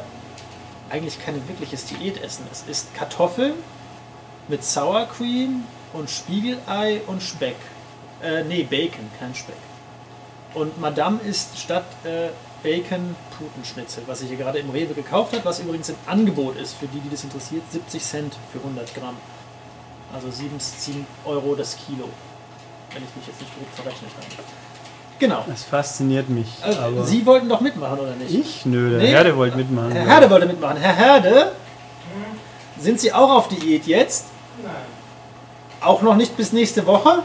eigentlich 0.92 1.20
kein 1.24 1.36
wirkliches 1.48 1.86
Diätessen. 1.86 2.46
Es 2.52 2.64
ist 2.68 2.94
Kartoffeln 2.94 3.54
mit 4.48 4.64
Sour 4.64 5.08
Cream 5.08 5.64
und 5.94 6.10
Spiegelei 6.10 7.02
und 7.08 7.24
Speck. 7.24 7.56
Äh, 8.22 8.44
nee, 8.44 8.64
Bacon, 8.64 9.10
kein 9.20 9.34
Speck. 9.34 9.56
Und 10.54 10.80
Madame 10.80 11.20
isst 11.28 11.58
statt 11.58 11.86
äh, 12.04 12.30
Bacon 12.62 13.16
Putenschnitzel, 13.38 14.04
was 14.06 14.20
sie 14.20 14.28
hier 14.28 14.38
gerade 14.38 14.60
im 14.60 14.70
Rewe 14.70 14.94
gekauft 14.94 15.34
hat, 15.34 15.44
was 15.46 15.60
übrigens 15.60 15.90
im 15.90 15.96
Angebot 16.06 16.58
ist, 16.58 16.74
für 16.74 16.88
die, 16.88 17.00
die 17.00 17.10
das 17.10 17.24
interessiert, 17.24 17.64
70 17.72 18.04
Cent 18.04 18.38
für 18.52 18.60
100 18.60 18.94
Gramm. 18.94 19.18
Also 20.14 20.30
7, 20.30 20.60
7 20.60 21.06
Euro 21.26 21.56
das 21.56 21.76
Kilo, 21.76 22.08
wenn 22.94 23.04
ich 23.04 23.16
mich 23.16 23.28
jetzt 23.28 23.42
nicht 23.42 23.54
grob 23.56 23.68
verrechnet 23.76 24.12
habe. 24.18 24.44
Genau. 25.18 25.46
Das 25.48 25.64
fasziniert 25.64 26.30
mich. 26.30 26.48
Also, 26.62 26.80
aber 26.80 27.04
Sie 27.06 27.26
wollten 27.26 27.48
doch 27.48 27.62
mitmachen, 27.62 28.00
oder 28.00 28.16
nicht? 28.16 28.34
ich? 28.34 28.66
Nö, 28.66 28.90
der 28.92 29.00
Nee. 29.00 29.08
Herde 29.08 29.38
wollte 29.38 29.58
mitmachen. 29.58 29.92
Herr 29.94 30.06
Herde 30.06 30.30
wollte 30.30 30.46
mitmachen. 30.46 30.78
Herr 30.78 30.94
Herde, 30.96 31.52
sind 32.78 33.00
Sie 33.00 33.14
auch 33.14 33.30
auf 33.32 33.48
Diät 33.48 33.88
jetzt? 33.88 34.26
Nein. 34.62 34.74
Auch 35.82 36.02
noch 36.02 36.16
nicht 36.16 36.36
bis 36.36 36.52
nächste 36.52 36.86
Woche? 36.86 37.24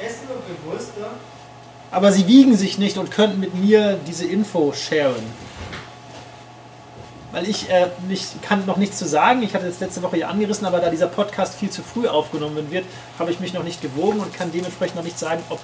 Ich 0.00 0.06
esse 0.06 0.20
nur 0.26 0.36
bewusster. 0.72 1.10
Aber 1.90 2.10
Sie 2.12 2.26
wiegen 2.26 2.56
sich 2.56 2.78
nicht 2.78 2.96
und 2.96 3.10
könnten 3.10 3.40
mit 3.40 3.54
mir 3.54 3.98
diese 4.06 4.24
Info 4.26 4.72
sharen. 4.72 5.22
Weil 7.32 7.48
ich 7.48 7.70
äh, 7.70 7.88
nicht, 8.08 8.42
kann 8.42 8.66
noch 8.66 8.76
nichts 8.76 8.98
zu 8.98 9.06
sagen. 9.06 9.42
Ich 9.42 9.54
hatte 9.54 9.66
das 9.66 9.80
letzte 9.80 10.02
Woche 10.02 10.18
ja 10.18 10.28
angerissen, 10.28 10.66
aber 10.66 10.80
da 10.80 10.90
dieser 10.90 11.06
Podcast 11.06 11.54
viel 11.54 11.70
zu 11.70 11.82
früh 11.82 12.06
aufgenommen 12.06 12.70
wird, 12.70 12.84
habe 13.18 13.30
ich 13.30 13.40
mich 13.40 13.54
noch 13.54 13.64
nicht 13.64 13.80
gewogen 13.80 14.20
und 14.20 14.34
kann 14.34 14.52
dementsprechend 14.52 14.96
noch 14.96 15.04
nicht 15.04 15.18
sagen, 15.18 15.42
ob 15.48 15.58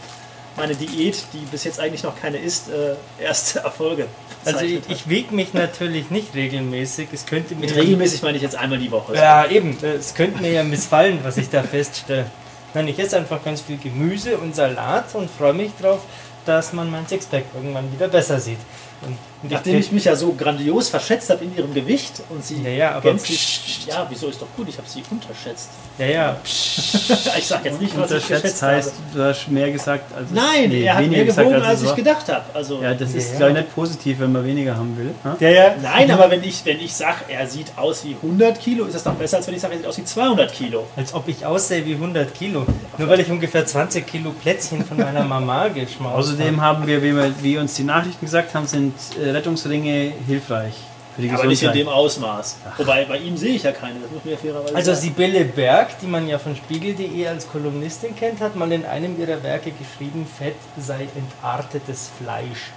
meine 0.56 0.74
Diät, 0.74 1.24
die 1.32 1.44
bis 1.50 1.64
jetzt 1.64 1.78
eigentlich 1.78 2.02
noch 2.02 2.18
keine 2.20 2.38
ist, 2.38 2.68
äh, 2.68 2.94
erste 3.22 3.58
Erfolge 3.64 4.06
Also 4.44 4.64
ich, 4.64 4.80
ich 4.88 5.08
wiege 5.08 5.34
mich 5.34 5.54
natürlich 5.54 6.10
nicht 6.10 6.34
regelmäßig. 6.34 7.08
Es 7.12 7.26
könnte 7.26 7.54
mir 7.54 7.62
Mit 7.62 7.76
regelmäßig 7.76 8.22
meine 8.22 8.36
ich 8.36 8.42
jetzt 8.42 8.56
einmal 8.56 8.78
die 8.78 8.90
Woche. 8.90 9.14
Ja, 9.14 9.46
eben. 9.46 9.76
Es 9.82 10.14
könnte 10.14 10.42
mir 10.42 10.52
ja 10.52 10.64
missfallen, 10.64 11.20
was 11.22 11.36
ich 11.36 11.48
da 11.48 11.62
feststelle. 11.62 12.26
Nein, 12.74 12.88
ich 12.88 12.98
esse 12.98 13.16
einfach 13.16 13.42
ganz 13.42 13.62
viel 13.62 13.78
Gemüse 13.78 14.36
und 14.36 14.54
Salat 14.54 15.14
und 15.14 15.30
freue 15.30 15.54
mich 15.54 15.70
drauf, 15.80 16.00
dass 16.44 16.72
man 16.72 16.90
mein 16.90 17.06
Sixpack 17.06 17.44
irgendwann 17.54 17.90
wieder 17.92 18.08
besser 18.08 18.40
sieht. 18.40 18.58
Und, 19.00 19.16
Nachdem 19.52 19.78
ich 19.78 19.92
mich 19.92 20.04
ja 20.04 20.16
so 20.16 20.32
grandios 20.32 20.88
verschätzt 20.88 21.30
habe 21.30 21.44
in 21.44 21.56
ihrem 21.56 21.72
Gewicht 21.72 22.20
und 22.28 22.44
sie 22.44 22.60
Ja, 22.60 22.70
ja, 22.70 22.90
aber 22.92 23.02
gänzlich, 23.02 23.86
ja, 23.86 24.04
wieso 24.10 24.26
ist 24.26 24.42
doch 24.42 24.48
gut, 24.56 24.68
ich 24.68 24.76
habe 24.76 24.88
sie 24.88 25.00
unterschätzt. 25.08 25.68
ja, 25.96 26.06
ja. 26.06 26.36
ich 26.42 27.46
sage 27.46 27.68
jetzt 27.68 27.80
nicht, 27.80 27.96
was 27.96 28.10
ich 28.10 28.14
Unterschätzt 28.16 28.42
geschätzt 28.42 28.62
heißt, 28.62 28.92
habe. 28.94 29.02
du 29.14 29.24
hast 29.24 29.48
mehr 29.48 29.70
gesagt 29.70 30.12
als 30.12 30.26
es- 30.26 30.32
Nein, 30.32 30.70
nee, 30.70 30.82
er 30.82 30.94
hat 30.94 31.02
weniger 31.04 31.16
mehr 31.18 31.24
gesagt, 31.26 31.48
gewogen, 31.48 31.64
als 31.64 31.82
es 31.82 31.90
ich 31.90 31.94
gedacht 31.96 32.28
habe. 32.28 32.44
Also, 32.52 32.82
Ja, 32.82 32.94
das 32.94 33.14
ist, 33.14 33.38
Ja. 33.38 33.46
ich, 33.46 33.54
nicht 33.54 33.74
positiv, 33.76 34.18
wenn 34.18 34.32
man 34.32 34.44
weniger 34.44 34.76
haben 34.76 34.98
will. 34.98 35.10
ha? 35.22 35.36
Ja, 35.38 35.48
ja. 35.48 35.74
Nein, 35.80 36.10
aber 36.10 36.28
wenn 36.32 36.42
ich, 36.42 36.64
wenn 36.64 36.80
ich 36.80 36.92
sage, 36.92 37.18
er 37.28 37.46
sieht 37.46 37.70
aus 37.76 38.04
wie 38.04 38.16
100 38.20 38.58
Kilo, 38.60 38.86
ist 38.86 38.94
das 38.96 39.04
doch 39.04 39.14
besser, 39.14 39.36
als 39.36 39.46
wenn 39.46 39.54
ich 39.54 39.60
sage, 39.60 39.74
er 39.74 39.78
sieht 39.78 39.86
aus 39.86 39.98
wie 39.98 40.04
200 40.04 40.52
Kilo. 40.52 40.84
Als 40.96 41.14
ob 41.14 41.28
ich 41.28 41.46
aussehe 41.46 41.86
wie 41.86 41.94
100 41.94 42.34
Kilo. 42.34 42.66
Nur 42.98 43.08
weil 43.08 43.20
ich 43.20 43.30
ungefähr 43.30 43.64
20 43.64 44.04
Kilo 44.04 44.30
Plätzchen 44.32 44.84
von 44.84 44.96
meiner 44.96 45.22
Mama 45.22 45.68
geschmaust 45.68 46.16
Außerdem 46.30 46.60
haben 46.60 46.88
wir, 46.88 47.00
wie, 47.04 47.14
wir, 47.14 47.32
wie 47.40 47.56
uns 47.58 47.74
die 47.74 47.84
Nachrichten 47.84 48.24
gesagt 48.26 48.52
haben, 48.54 48.66
sind 48.66 48.87
äh, 49.20 49.30
Rettungsringe 49.30 50.12
hilfreich 50.26 50.74
für 51.16 51.22
die 51.22 51.30
Aber 51.30 51.46
nicht 51.46 51.62
in 51.62 51.72
dem 51.72 51.88
Ausmaß. 51.88 52.56
Wobei, 52.76 53.04
bei 53.04 53.18
ihm 53.18 53.36
sehe 53.36 53.54
ich 53.56 53.64
ja 53.64 53.72
keine, 53.72 53.98
das 54.00 54.10
muss 54.10 54.24
mir 54.24 54.32
ja 54.32 54.36
fairerweise 54.36 54.74
Also 54.76 54.92
sagen. 54.92 55.02
Sibylle 55.02 55.44
Berg, 55.44 55.98
die 56.00 56.06
man 56.06 56.28
ja 56.28 56.38
von 56.38 56.54
Spiegel.de 56.54 57.26
als 57.26 57.48
Kolumnistin 57.48 58.14
kennt, 58.14 58.40
hat 58.40 58.54
mal 58.54 58.70
in 58.70 58.84
einem 58.84 59.18
ihrer 59.20 59.42
Werke 59.42 59.72
geschrieben, 59.72 60.26
Fett 60.38 60.54
sei 60.78 61.08
entartetes 61.16 62.10
Fleisch. 62.22 62.70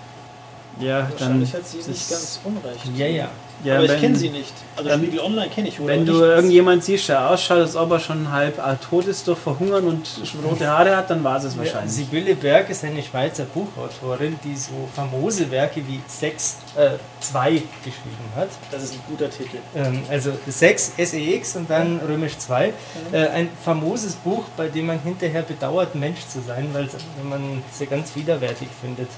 ja, 0.79 1.01
dann, 1.01 1.11
Wahrscheinlich 1.11 1.53
hat 1.53 1.67
sie 1.67 1.77
nicht 1.77 1.89
das- 1.89 2.09
ganz 2.09 2.39
unrecht. 2.43 2.97
Ja, 2.97 3.05
ja. 3.07 3.29
Ja, 3.63 3.75
aber 3.75 3.85
ich 3.85 3.91
wenn- 3.91 3.99
kenne 4.01 4.15
sie 4.15 4.29
nicht. 4.29 4.53
Also 4.75 4.89
dann- 4.89 5.01
Spiegel 5.01 5.19
Online 5.19 5.49
kenne 5.49 5.67
ich 5.67 5.79
wohl. 5.79 5.87
Wenn 5.87 6.05
du 6.05 6.13
nicht. 6.13 6.21
irgendjemand 6.21 6.83
siehst, 6.83 7.09
der 7.09 7.29
ausschaut, 7.29 7.57
als 7.59 7.75
ob 7.75 7.91
er 7.91 7.99
schon 7.99 8.31
halb 8.31 8.57
äh, 8.57 8.75
tot 8.77 9.05
ist 9.05 9.27
durch 9.27 9.37
Verhungern 9.37 9.83
und 9.85 10.07
rote 10.43 10.67
Haare 10.67 10.95
hat, 10.95 11.09
dann 11.09 11.23
war 11.23 11.37
es 11.37 11.43
es 11.43 11.53
Ja, 11.55 11.59
wahrscheinlich. 11.59 11.91
Sibylle 11.93 12.35
Berg 12.35 12.69
ist 12.69 12.83
eine 12.85 13.03
Schweizer 13.03 13.43
Buchautorin, 13.43 14.39
die 14.43 14.55
so 14.55 14.71
famose 14.95 15.49
Werke 15.51 15.81
wie 15.87 15.99
6, 16.07 16.57
äh, 16.77 16.91
2 17.19 17.49
geschrieben 17.83 18.31
hat. 18.35 18.49
Das 18.71 18.83
ist 18.83 18.93
ein 18.93 19.01
guter 19.09 19.29
Titel. 19.29 19.57
Ähm, 19.75 20.01
also 20.09 20.31
6 20.47 20.93
SEX 20.97 21.55
und 21.57 21.69
dann 21.69 21.99
römisch 22.07 22.37
2. 22.37 22.73
Äh, 23.11 23.27
ein 23.27 23.49
famoses 23.63 24.13
Buch, 24.15 24.45
bei 24.57 24.67
dem 24.69 24.87
man 24.87 24.99
hinterher 25.01 25.41
bedauert, 25.43 25.93
Mensch 25.95 26.21
zu 26.27 26.39
sein, 26.41 26.69
weil 26.73 26.87
man 27.29 27.61
sie 27.71 27.85
ganz 27.85 28.15
widerwärtig 28.15 28.69
findet, 28.81 29.09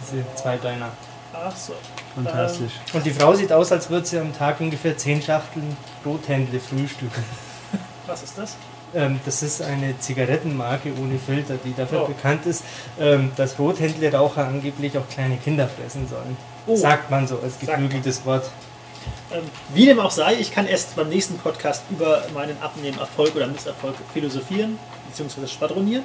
diese 0.00 0.24
Zweibeiner. 0.34 0.88
Ach 1.34 1.56
so. 1.56 1.72
Fantastisch. 2.14 2.72
Und 2.92 3.04
die 3.06 3.10
Frau 3.10 3.34
sieht 3.34 3.52
aus, 3.52 3.72
als 3.72 3.88
würde 3.88 4.06
sie 4.06 4.18
am 4.18 4.36
Tag 4.36 4.60
ungefähr 4.60 4.96
10 4.96 5.22
Schachteln 5.22 5.76
Rothändle 6.04 6.60
frühstücken. 6.60 7.24
Was 8.06 8.22
ist 8.22 8.36
das? 8.36 8.56
Ähm, 8.94 9.18
das 9.24 9.42
ist 9.42 9.62
eine 9.62 9.98
Zigarettenmarke 9.98 10.92
ohne 11.00 11.18
Filter, 11.18 11.54
die 11.64 11.74
dafür 11.74 12.02
Oh. 12.02 12.06
bekannt 12.06 12.44
ist, 12.44 12.62
ähm, 13.00 13.32
dass 13.36 13.58
Rothändle-Raucher 13.58 14.46
angeblich 14.46 14.98
auch 14.98 15.08
kleine 15.08 15.36
Kinder 15.38 15.66
fressen 15.68 16.06
sollen. 16.06 16.36
Oh. 16.66 16.76
Sagt 16.76 17.10
man 17.10 17.26
so 17.26 17.38
als 17.42 17.58
geflügeltes 17.58 18.26
Wort. 18.26 18.50
Ähm, 19.32 19.44
wie 19.72 19.86
dem 19.86 19.98
auch 19.98 20.10
sei, 20.10 20.34
ich 20.34 20.52
kann 20.52 20.66
erst 20.66 20.94
beim 20.94 21.08
nächsten 21.08 21.38
Podcast 21.38 21.82
über 21.90 22.22
meinen 22.34 22.60
Abnehmen-Erfolg 22.60 23.34
oder 23.34 23.46
Misserfolg 23.46 23.94
philosophieren 24.12 24.78
bzw. 25.08 25.46
schwadronieren. 25.46 26.04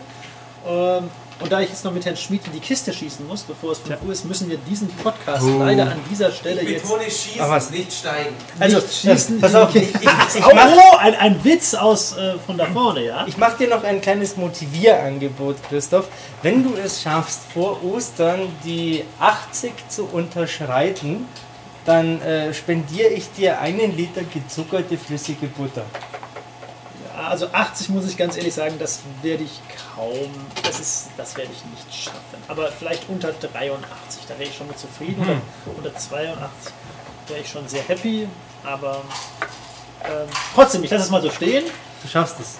Ähm, 0.66 1.10
und 1.40 1.52
da 1.52 1.60
ich 1.62 1.70
jetzt 1.70 1.84
noch 1.86 1.92
mit 1.94 2.06
Herrn 2.06 2.18
Schmid 2.18 2.42
in 2.48 2.54
die 2.54 2.60
Kiste 2.60 2.92
schießen 2.92 3.28
muss, 3.28 3.44
bevor 3.44 3.72
es 3.74 3.80
5 3.80 4.02
Uhr 4.04 4.12
ist, 4.12 4.26
müssen 4.26 4.50
wir 4.50 4.58
diesen 4.58 4.88
Podcast 4.90 5.44
Oh. 5.44 5.60
leider 5.60 5.84
an 5.92 6.00
dieser 6.10 6.32
Stelle 6.32 6.62
Ich 6.62 6.70
jetzt. 6.70 6.84
betone 6.84 7.04
schießen, 7.04 7.42
Aber 7.42 7.52
was- 7.56 7.70
nicht 7.70 7.92
steigen. 7.94 8.36
Also, 8.60 8.78
Nicht- 8.78 8.94
schießen. 8.94 9.40
Pass 9.42 9.54
auf, 9.56 9.76
ich, 9.76 9.84
ich, 9.84 10.02
ich 10.02 10.46
oh, 10.46 10.52
mach, 10.56 10.68
oh, 10.76 10.98
ein, 10.98 11.16
ein 11.16 11.44
Witz 11.44 11.74
aus 11.76 12.18
äh, 12.18 12.36
von 12.46 12.58
da 12.58 12.66
vorne, 12.66 13.06
ja? 13.06 13.26
Ich 13.28 13.38
mache 13.38 13.58
dir 13.58 13.70
noch 13.70 13.84
ein 13.84 14.02
kleines 14.02 14.36
Motivierangebot, 14.38 15.58
Christoph. 15.70 16.08
Wenn 16.42 16.64
du 16.64 16.74
es 16.76 17.02
schaffst, 17.02 17.42
vor 17.54 17.84
Ostern 17.84 18.42
die 18.64 19.04
80 19.20 19.72
zu 19.90 20.06
unterschreiten, 20.06 21.28
dann 21.86 22.22
äh, 22.22 22.54
spendiere 22.54 23.10
ich 23.10 23.32
dir 23.32 23.60
einen 23.62 23.96
Liter 23.96 24.22
gezuckerte 24.24 24.98
flüssige 24.98 25.48
Butter. 25.48 25.86
Also 27.30 27.48
80 27.52 27.90
muss 27.90 28.08
ich 28.08 28.18
ganz 28.18 28.38
ehrlich 28.38 28.54
sagen, 28.54 28.76
das 28.80 29.02
werde 29.22 29.44
ich 29.44 29.60
kaum, 29.96 30.30
das, 30.64 30.80
ist, 30.80 31.10
das 31.18 31.36
werde 31.38 31.52
ich 31.52 31.64
nicht 31.66 32.04
schaffen. 32.04 32.20
Aber 32.48 32.72
vielleicht 32.72 33.10
unter 33.10 33.32
83, 33.32 34.26
da 34.28 34.38
wäre 34.40 34.50
ich 34.50 34.56
schon 34.56 34.68
mit 34.68 34.80
zufrieden. 34.80 35.26
Hm. 35.26 35.42
Oder 35.66 35.90
unter 35.90 35.96
82 35.96 36.74
wäre 37.28 37.40
ich 37.40 37.50
schon 37.50 37.68
sehr 37.68 37.84
happy. 37.84 38.28
Aber 38.64 39.02
ähm, 40.04 40.28
trotzdem, 40.54 40.84
ich 40.84 40.92
lasse 40.92 41.06
es 41.06 41.10
mal 41.10 41.22
so 41.22 41.30
stehen, 41.30 41.66
Du 42.02 42.08
schaffst 42.08 42.40
es. 42.40 42.58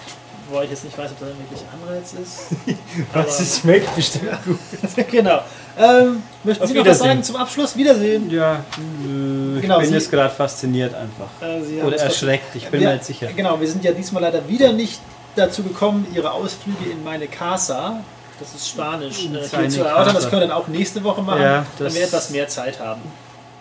Wobei 0.48 0.64
ich 0.64 0.70
jetzt 0.70 0.84
nicht 0.84 0.96
weiß, 0.96 1.10
ob 1.12 1.20
das 1.20 1.28
wirklich 1.28 1.60
Anreiz 1.72 2.12
ist. 2.14 2.78
Was 3.12 3.40
es 3.40 3.58
schmeckt 3.60 3.94
bestimmt 3.94 4.30
gut. 4.44 4.58
genau. 5.10 5.40
Ähm, 5.78 6.22
möchten 6.42 6.62
Auf 6.64 6.70
Sie 6.70 6.76
noch 6.76 6.86
was 6.86 6.98
sagen 6.98 7.22
zum 7.22 7.36
Abschluss? 7.36 7.76
Wiedersehen. 7.76 8.28
Ja, 8.30 8.54
äh, 8.56 9.56
ich 9.56 9.62
Genau, 9.62 9.78
bin 9.78 9.88
Sie- 9.88 9.94
jetzt 9.94 10.10
gerade 10.10 10.34
fasziniert 10.34 10.92
einfach. 10.94 11.28
Äh, 11.40 11.82
Oder 11.82 11.98
erschreckt, 11.98 12.54
ich 12.56 12.66
bin 12.68 12.80
mir 12.82 12.94
jetzt 12.94 13.06
sicher. 13.06 13.28
Genau, 13.34 13.60
wir 13.60 13.68
sind 13.68 13.84
ja 13.84 13.92
diesmal 13.92 14.22
leider 14.22 14.48
wieder 14.48 14.72
nicht 14.72 15.00
dazu 15.36 15.62
gekommen, 15.62 16.06
Ihre 16.14 16.32
Ausflüge 16.32 16.90
in 16.90 17.04
meine 17.04 17.28
Casa, 17.28 18.00
das 18.40 18.54
ist 18.54 18.68
Spanisch, 18.68 19.26
äh, 19.26 19.68
zu 19.68 19.84
erörtern. 19.84 20.14
Das 20.14 20.28
können 20.28 20.42
wir 20.42 20.48
dann 20.48 20.56
auch 20.56 20.66
nächste 20.68 21.02
Woche 21.04 21.22
machen, 21.22 21.42
Ja, 21.42 21.66
wenn 21.78 21.94
wir 21.94 22.02
etwas 22.02 22.30
mehr 22.30 22.48
Zeit 22.48 22.80
haben. 22.80 23.02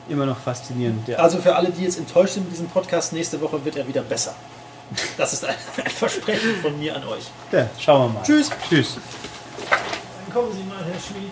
Immer 0.10 0.26
noch 0.26 0.40
faszinierend. 0.40 1.08
Ja. 1.08 1.18
Also 1.18 1.38
für 1.40 1.56
alle, 1.56 1.70
die 1.70 1.84
jetzt 1.84 1.98
enttäuscht 2.00 2.34
sind 2.36 2.44
mit 2.46 2.54
diesem 2.54 2.68
Podcast, 2.68 3.14
nächste 3.14 3.40
Woche 3.42 3.64
wird 3.66 3.76
er 3.76 3.88
wieder 3.88 4.02
besser. 4.02 4.34
Das 5.18 5.34
ist 5.34 5.44
ein, 5.46 5.56
ein 5.84 5.92
Versprechen 5.92 6.62
von 6.62 6.78
mir 6.80 6.96
an 6.96 7.04
euch. 7.08 7.26
ja, 7.52 7.70
schauen 7.80 8.14
wir 8.14 8.20
mal. 8.20 8.24
Tschüss. 8.24 8.50
Tschüss. 8.70 8.98
Dann 9.70 10.34
kommen 10.34 10.52
Sie 10.54 10.64
mal, 10.64 10.84
Herr 10.86 11.00
Schmied. 11.00 11.32